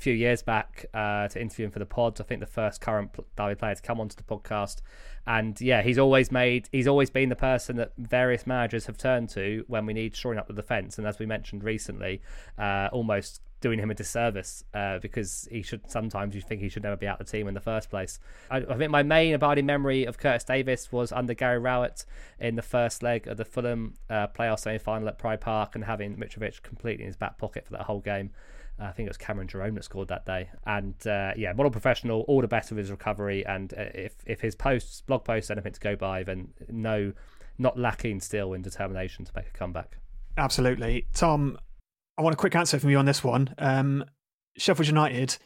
[0.00, 2.20] few years back uh, to interview him for the pods.
[2.20, 4.80] I think the first current Derby player to come onto the podcast,
[5.26, 9.28] and yeah, he's always made he's always been the person that various managers have turned
[9.30, 10.98] to when we need shoring up the defence.
[10.98, 12.22] And as we mentioned recently,
[12.58, 16.82] uh, almost doing him a disservice uh, because he should sometimes you think he should
[16.82, 18.18] never be out of the team in the first place.
[18.50, 22.06] I, I think my main abiding memory of Curtis Davies was under Gary Rowett
[22.38, 25.84] in the first leg of the Fulham uh, playoff semi final at Pride Park and
[25.84, 28.30] having Mitrovic completely in his back pocket for that whole game.
[28.80, 30.48] I think it was Cameron Jerome that scored that day.
[30.66, 33.44] And uh, yeah, model professional, all the best with his recovery.
[33.44, 37.12] And uh, if if his posts, blog posts, anything to go by, then no,
[37.60, 39.98] not lacking still in determination to make a comeback.
[40.36, 41.58] absolutely Tom
[42.18, 44.04] I want a quick answer from you on this one um,
[44.56, 45.36] Sheffield United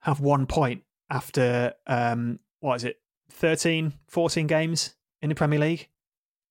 [0.00, 3.00] have one point after um, what is it
[3.30, 5.88] 13 14 games in the Premier League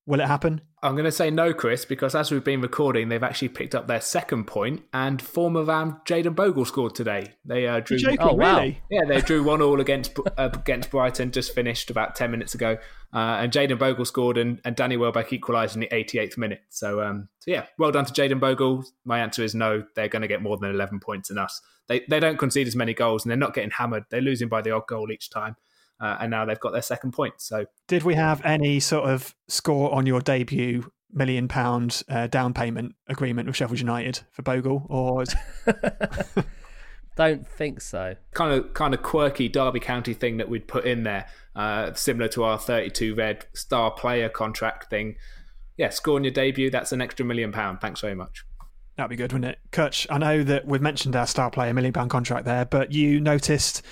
[0.05, 3.23] will it happen I'm going to say no, Chris, because as we've been recording, they've
[3.23, 7.36] actually picked up their second point, and former Ram Jayden Bogle scored today.
[7.45, 7.97] They uh, drew.
[7.97, 8.57] Joking, Oh, wow.
[8.57, 12.53] really Yeah, they drew one all against uh, against Brighton, just finished about ten minutes
[12.53, 12.77] ago,
[13.13, 16.61] uh, and Jayden Bogle scored, and, and Danny Welbeck equalised in the 88th minute.
[16.67, 18.84] So, um, so yeah, well done to Jayden Bogle.
[19.05, 19.86] My answer is no.
[19.95, 21.61] They're going to get more than 11 points than us.
[21.88, 24.03] They they don't concede as many goals, and they're not getting hammered.
[24.09, 25.55] They're losing by the odd goal each time,
[26.01, 27.35] uh, and now they've got their second point.
[27.37, 32.53] So Did we have any sort of score on your debut million pound uh, down
[32.53, 35.23] payment agreement with Sheffield United for Bogle, or
[37.15, 38.15] Don't think so.
[38.33, 42.27] kind of kind of quirky Derby County thing that we'd put in there, uh, similar
[42.29, 45.15] to our 32 red star player contract thing.
[45.77, 47.81] Yeah, scoring your debut, that's an extra million pound.
[47.81, 48.43] Thanks very much.
[48.97, 49.59] that'd be good, wouldn't it?
[49.71, 53.19] Cutch, I know that we've mentioned our star player million pound contract there, but you
[53.19, 53.83] noticed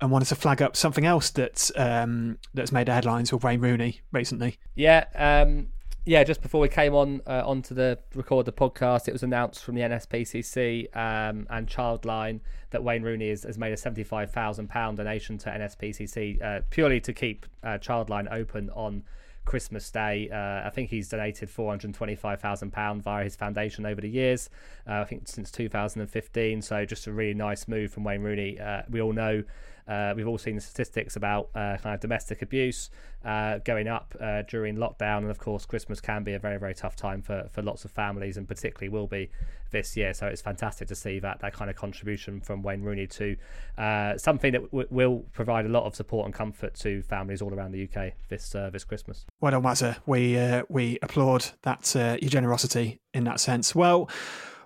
[0.00, 3.60] and wanted to flag up something else that's um, that's made the headlines with Wayne
[3.60, 4.58] Rooney recently.
[4.74, 5.68] Yeah, um,
[6.04, 6.24] yeah.
[6.24, 9.74] Just before we came on uh, onto the record the podcast, it was announced from
[9.74, 12.40] the NSPCC um, and Childline
[12.70, 17.00] that Wayne Rooney has, has made a seventy-five thousand pound donation to NSPCC uh, purely
[17.00, 19.02] to keep uh, Childline open on
[19.48, 20.28] Christmas Day.
[20.30, 24.50] Uh, I think he's donated £425,000 via his foundation over the years,
[24.86, 26.60] uh, I think since 2015.
[26.60, 28.60] So just a really nice move from Wayne Rooney.
[28.60, 29.42] Uh, we all know
[29.88, 32.90] uh, we've all seen the statistics about uh, kind of domestic abuse
[33.24, 36.74] uh, going up uh, during lockdown, and of course, Christmas can be a very, very
[36.74, 39.30] tough time for, for lots of families, and particularly will be
[39.70, 40.12] this year.
[40.12, 43.36] So it's fantastic to see that that kind of contribution from Wayne Rooney to
[43.78, 47.52] uh, something that w- will provide a lot of support and comfort to families all
[47.52, 49.24] around the UK this uh, this Christmas.
[49.40, 49.96] Well done, Wazza.
[50.06, 53.74] We we applaud that your generosity in that sense.
[53.74, 54.08] Well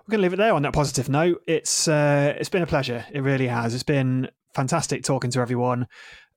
[0.05, 1.41] we're going to leave it there on that positive note.
[1.47, 3.05] It's uh, it's been a pleasure.
[3.13, 3.73] It really has.
[3.73, 5.87] It's been fantastic talking to everyone.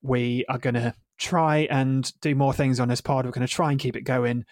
[0.01, 3.25] We are going to try and do more things on this pod.
[3.25, 4.45] We're going to try and keep it going.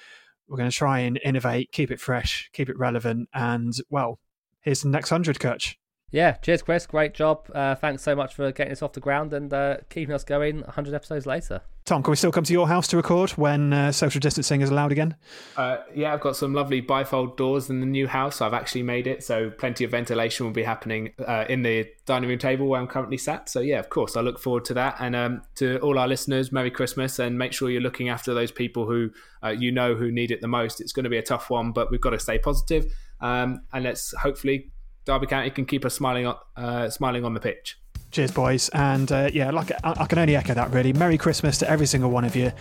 [0.47, 3.29] We're going to try and innovate, keep it fresh, keep it relevant.
[3.33, 4.19] And well,
[4.61, 5.77] here's the next 100, Cutch.
[6.15, 6.87] Yeah, cheers, Chris.
[6.87, 7.51] Great job.
[7.53, 10.61] Uh, thanks so much for getting us off the ground and uh, keeping us going
[10.61, 11.59] 100 episodes later.
[11.83, 14.69] Tom, can we still come to your house to record when uh, social distancing is
[14.69, 15.17] allowed again?
[15.57, 18.39] Uh, yeah, I've got some lovely bifold doors in the new house.
[18.39, 22.29] I've actually made it, so plenty of ventilation will be happening uh, in the dining
[22.29, 23.49] room table where I'm currently sat.
[23.49, 24.95] So, yeah, of course, I look forward to that.
[25.01, 28.53] And um, to all our listeners, Merry Christmas and make sure you're looking after those
[28.53, 29.11] people who
[29.43, 30.79] uh, you know who need it the most.
[30.79, 32.85] It's going to be a tough one, but we've got to stay positive.
[33.19, 34.71] Um, and let's hopefully
[35.05, 37.77] Derby County can keep us smiling on, uh, smiling on the pitch.
[38.11, 38.69] Cheers, boys.
[38.69, 40.93] And uh, yeah, like I, I, can only echo that really.
[40.93, 42.51] Merry Christmas to every single one of you.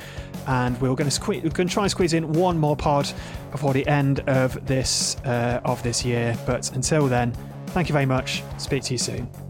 [0.46, 3.10] And we're going to squeeze, we're going to try and squeeze in one more pod
[3.52, 6.36] before the end of this uh, of this year.
[6.44, 7.32] But until then,
[7.68, 8.42] thank you very much.
[8.58, 9.43] Speak to you soon.